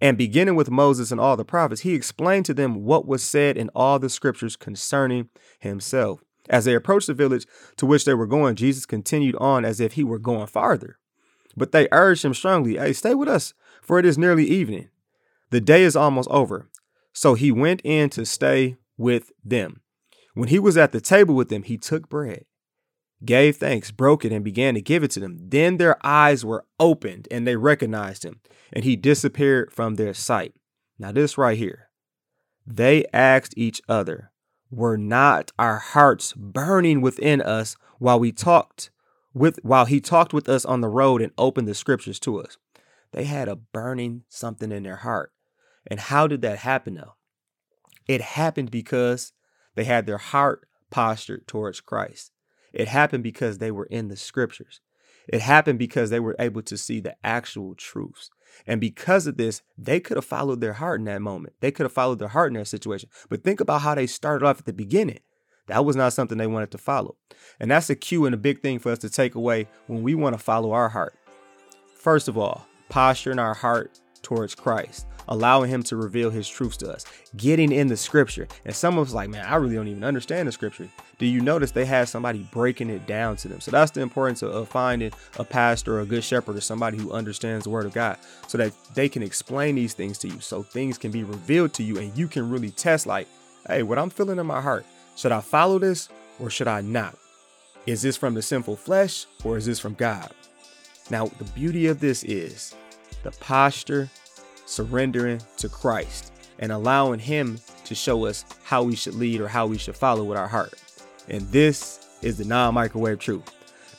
And 0.00 0.18
beginning 0.18 0.56
with 0.56 0.70
Moses 0.70 1.12
and 1.12 1.20
all 1.20 1.36
the 1.36 1.44
prophets, 1.44 1.82
he 1.82 1.94
explained 1.94 2.44
to 2.46 2.54
them 2.54 2.84
what 2.84 3.06
was 3.06 3.22
said 3.22 3.56
in 3.56 3.68
all 3.74 3.98
the 3.98 4.08
scriptures 4.08 4.56
concerning 4.56 5.28
himself. 5.60 6.24
As 6.50 6.64
they 6.64 6.74
approached 6.74 7.06
the 7.06 7.14
village 7.14 7.46
to 7.76 7.86
which 7.86 8.04
they 8.04 8.14
were 8.14 8.26
going, 8.26 8.56
Jesus 8.56 8.84
continued 8.84 9.36
on 9.36 9.64
as 9.64 9.78
if 9.78 9.92
he 9.92 10.02
were 10.02 10.18
going 10.18 10.48
farther. 10.48 10.98
But 11.56 11.72
they 11.72 11.88
urged 11.92 12.24
him 12.24 12.34
strongly, 12.34 12.76
Hey, 12.76 12.92
stay 12.92 13.14
with 13.14 13.28
us, 13.28 13.54
for 13.80 13.98
it 13.98 14.04
is 14.04 14.18
nearly 14.18 14.44
evening. 14.44 14.88
The 15.52 15.60
day 15.60 15.82
is 15.82 15.94
almost 15.94 16.30
over. 16.30 16.70
So 17.12 17.34
he 17.34 17.52
went 17.52 17.82
in 17.84 18.08
to 18.10 18.24
stay 18.24 18.78
with 18.96 19.32
them. 19.44 19.82
When 20.32 20.48
he 20.48 20.58
was 20.58 20.78
at 20.78 20.92
the 20.92 21.00
table 21.00 21.34
with 21.34 21.50
them, 21.50 21.62
he 21.62 21.76
took 21.76 22.08
bread, 22.08 22.46
gave 23.22 23.56
thanks, 23.56 23.90
broke 23.90 24.24
it, 24.24 24.32
and 24.32 24.42
began 24.42 24.72
to 24.72 24.80
give 24.80 25.04
it 25.04 25.10
to 25.10 25.20
them. 25.20 25.36
Then 25.38 25.76
their 25.76 25.98
eyes 26.02 26.42
were 26.42 26.64
opened 26.80 27.28
and 27.30 27.46
they 27.46 27.56
recognized 27.56 28.24
him, 28.24 28.40
and 28.72 28.82
he 28.82 28.96
disappeared 28.96 29.70
from 29.70 29.96
their 29.96 30.14
sight. 30.14 30.54
Now, 30.98 31.12
this 31.12 31.36
right 31.36 31.58
here, 31.58 31.90
they 32.66 33.04
asked 33.12 33.52
each 33.54 33.82
other, 33.86 34.32
Were 34.70 34.96
not 34.96 35.52
our 35.58 35.76
hearts 35.76 36.32
burning 36.32 37.02
within 37.02 37.42
us 37.42 37.76
while 37.98 38.18
we 38.18 38.32
talked 38.32 38.90
with 39.34 39.58
while 39.62 39.84
he 39.84 40.00
talked 40.00 40.32
with 40.32 40.48
us 40.48 40.64
on 40.64 40.80
the 40.80 40.88
road 40.88 41.20
and 41.20 41.32
opened 41.36 41.68
the 41.68 41.74
scriptures 41.74 42.18
to 42.20 42.40
us? 42.40 42.56
They 43.12 43.24
had 43.24 43.48
a 43.48 43.56
burning 43.56 44.22
something 44.30 44.72
in 44.72 44.84
their 44.84 44.96
heart. 44.96 45.30
And 45.86 46.00
how 46.00 46.26
did 46.26 46.42
that 46.42 46.58
happen 46.58 46.94
though? 46.94 47.14
It 48.06 48.20
happened 48.20 48.70
because 48.70 49.32
they 49.74 49.84
had 49.84 50.06
their 50.06 50.18
heart 50.18 50.66
postured 50.90 51.46
towards 51.46 51.80
Christ. 51.80 52.32
It 52.72 52.88
happened 52.88 53.22
because 53.22 53.58
they 53.58 53.70
were 53.70 53.86
in 53.86 54.08
the 54.08 54.16
scriptures. 54.16 54.80
It 55.28 55.40
happened 55.40 55.78
because 55.78 56.10
they 56.10 56.20
were 56.20 56.36
able 56.38 56.62
to 56.62 56.76
see 56.76 57.00
the 57.00 57.16
actual 57.24 57.74
truths. 57.74 58.30
And 58.66 58.80
because 58.80 59.26
of 59.26 59.36
this, 59.36 59.62
they 59.78 60.00
could 60.00 60.16
have 60.16 60.24
followed 60.24 60.60
their 60.60 60.74
heart 60.74 61.00
in 61.00 61.06
that 61.06 61.22
moment. 61.22 61.54
They 61.60 61.70
could 61.70 61.84
have 61.84 61.92
followed 61.92 62.18
their 62.18 62.28
heart 62.28 62.48
in 62.52 62.58
that 62.58 62.68
situation. 62.68 63.08
But 63.28 63.44
think 63.44 63.60
about 63.60 63.82
how 63.82 63.94
they 63.94 64.06
started 64.06 64.44
off 64.44 64.58
at 64.58 64.66
the 64.66 64.72
beginning. 64.72 65.20
That 65.68 65.84
was 65.84 65.96
not 65.96 66.12
something 66.12 66.38
they 66.38 66.46
wanted 66.46 66.72
to 66.72 66.78
follow. 66.78 67.16
And 67.60 67.70
that's 67.70 67.88
a 67.88 67.94
cue 67.94 68.26
and 68.26 68.34
a 68.34 68.38
big 68.38 68.60
thing 68.60 68.78
for 68.78 68.90
us 68.90 68.98
to 68.98 69.10
take 69.10 69.34
away 69.34 69.68
when 69.86 70.02
we 70.02 70.14
want 70.14 70.34
to 70.34 70.42
follow 70.42 70.72
our 70.72 70.88
heart. 70.88 71.16
First 71.94 72.28
of 72.28 72.36
all, 72.36 72.66
posturing 72.88 73.38
our 73.38 73.54
heart 73.54 74.00
towards 74.22 74.54
Christ, 74.54 75.06
allowing 75.28 75.70
Him 75.70 75.82
to 75.84 75.96
reveal 75.96 76.30
His 76.30 76.48
truths 76.48 76.76
to 76.78 76.92
us, 76.92 77.04
getting 77.36 77.72
in 77.72 77.88
the 77.88 77.96
scripture. 77.96 78.48
And 78.64 78.74
some 78.74 78.98
of 78.98 79.08
us 79.08 79.14
like, 79.14 79.30
man, 79.30 79.44
I 79.46 79.56
really 79.56 79.74
don't 79.74 79.88
even 79.88 80.04
understand 80.04 80.48
the 80.48 80.52
scripture. 80.52 80.88
Do 81.18 81.26
you 81.26 81.40
notice 81.40 81.70
they 81.70 81.84
had 81.84 82.08
somebody 82.08 82.46
breaking 82.52 82.90
it 82.90 83.06
down 83.06 83.36
to 83.36 83.48
them? 83.48 83.60
So 83.60 83.70
that's 83.70 83.92
the 83.92 84.00
importance 84.00 84.42
of, 84.42 84.68
finding 84.68 85.12
a 85.38 85.44
pastor 85.44 85.98
or 85.98 86.00
a 86.00 86.06
good 86.06 86.24
shepherd 86.24 86.56
or 86.56 86.60
somebody 86.60 86.96
who 86.96 87.12
understands 87.12 87.64
the 87.64 87.70
word 87.70 87.84
of 87.84 87.92
God 87.92 88.16
so 88.46 88.58
that 88.58 88.72
they 88.94 89.08
can 89.08 89.22
explain 89.22 89.74
these 89.74 89.92
things 89.92 90.18
to 90.18 90.28
you 90.28 90.40
so 90.40 90.62
things 90.62 90.98
can 90.98 91.10
be 91.10 91.24
revealed 91.24 91.74
to 91.74 91.82
you 91.82 91.98
and 91.98 92.16
you 92.16 92.26
can 92.26 92.48
really 92.48 92.70
test 92.70 93.06
like, 93.06 93.28
hey, 93.66 93.82
what 93.82 93.98
I'm 93.98 94.10
feeling 94.10 94.38
in 94.38 94.46
my 94.46 94.60
heart, 94.60 94.86
should 95.16 95.32
I 95.32 95.40
follow 95.40 95.78
this 95.78 96.08
or 96.40 96.48
should 96.48 96.68
I 96.68 96.80
not? 96.80 97.16
Is 97.86 98.02
this 98.02 98.16
from 98.16 98.34
the 98.34 98.42
sinful 98.42 98.76
flesh 98.76 99.26
or 99.44 99.56
is 99.56 99.66
this 99.66 99.78
from 99.78 99.94
God? 99.94 100.30
Now, 101.10 101.26
the 101.26 101.44
beauty 101.44 101.88
of 101.88 102.00
this 102.00 102.24
is 102.24 102.74
the 103.22 103.32
posture, 103.32 104.08
surrendering 104.66 105.40
to 105.58 105.68
Christ, 105.68 106.32
and 106.58 106.72
allowing 106.72 107.20
Him 107.20 107.58
to 107.84 107.94
show 107.94 108.26
us 108.26 108.44
how 108.64 108.82
we 108.82 108.96
should 108.96 109.14
lead 109.14 109.40
or 109.40 109.48
how 109.48 109.66
we 109.66 109.78
should 109.78 109.96
follow 109.96 110.24
with 110.24 110.38
our 110.38 110.48
heart. 110.48 110.74
And 111.28 111.42
this 111.48 112.18
is 112.22 112.38
the 112.38 112.44
non 112.44 112.74
microwave 112.74 113.18
truth. 113.18 113.48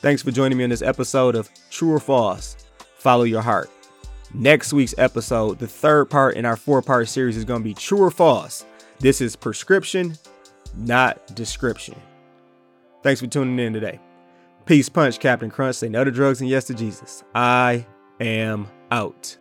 Thanks 0.00 0.22
for 0.22 0.30
joining 0.30 0.58
me 0.58 0.64
in 0.64 0.70
this 0.70 0.82
episode 0.82 1.34
of 1.34 1.48
True 1.70 1.92
or 1.92 2.00
False 2.00 2.56
Follow 2.98 3.24
Your 3.24 3.42
Heart. 3.42 3.70
Next 4.34 4.72
week's 4.72 4.94
episode, 4.98 5.58
the 5.58 5.66
third 5.66 6.10
part 6.10 6.36
in 6.36 6.44
our 6.44 6.56
four 6.56 6.82
part 6.82 7.08
series, 7.08 7.36
is 7.36 7.44
going 7.44 7.60
to 7.60 7.64
be 7.64 7.74
True 7.74 8.02
or 8.02 8.10
False. 8.10 8.64
This 8.98 9.20
is 9.20 9.36
prescription, 9.36 10.14
not 10.76 11.34
description. 11.34 11.94
Thanks 13.02 13.20
for 13.20 13.26
tuning 13.26 13.58
in 13.58 13.72
today. 13.72 14.00
Peace 14.66 14.88
punch, 14.88 15.20
Captain 15.20 15.50
Crunch. 15.50 15.76
Say 15.76 15.88
no 15.88 16.04
to 16.04 16.10
drugs 16.10 16.40
and 16.40 16.48
yes 16.48 16.64
to 16.64 16.74
Jesus. 16.74 17.22
I 17.34 17.86
am 18.18 18.66
out. 18.90 19.36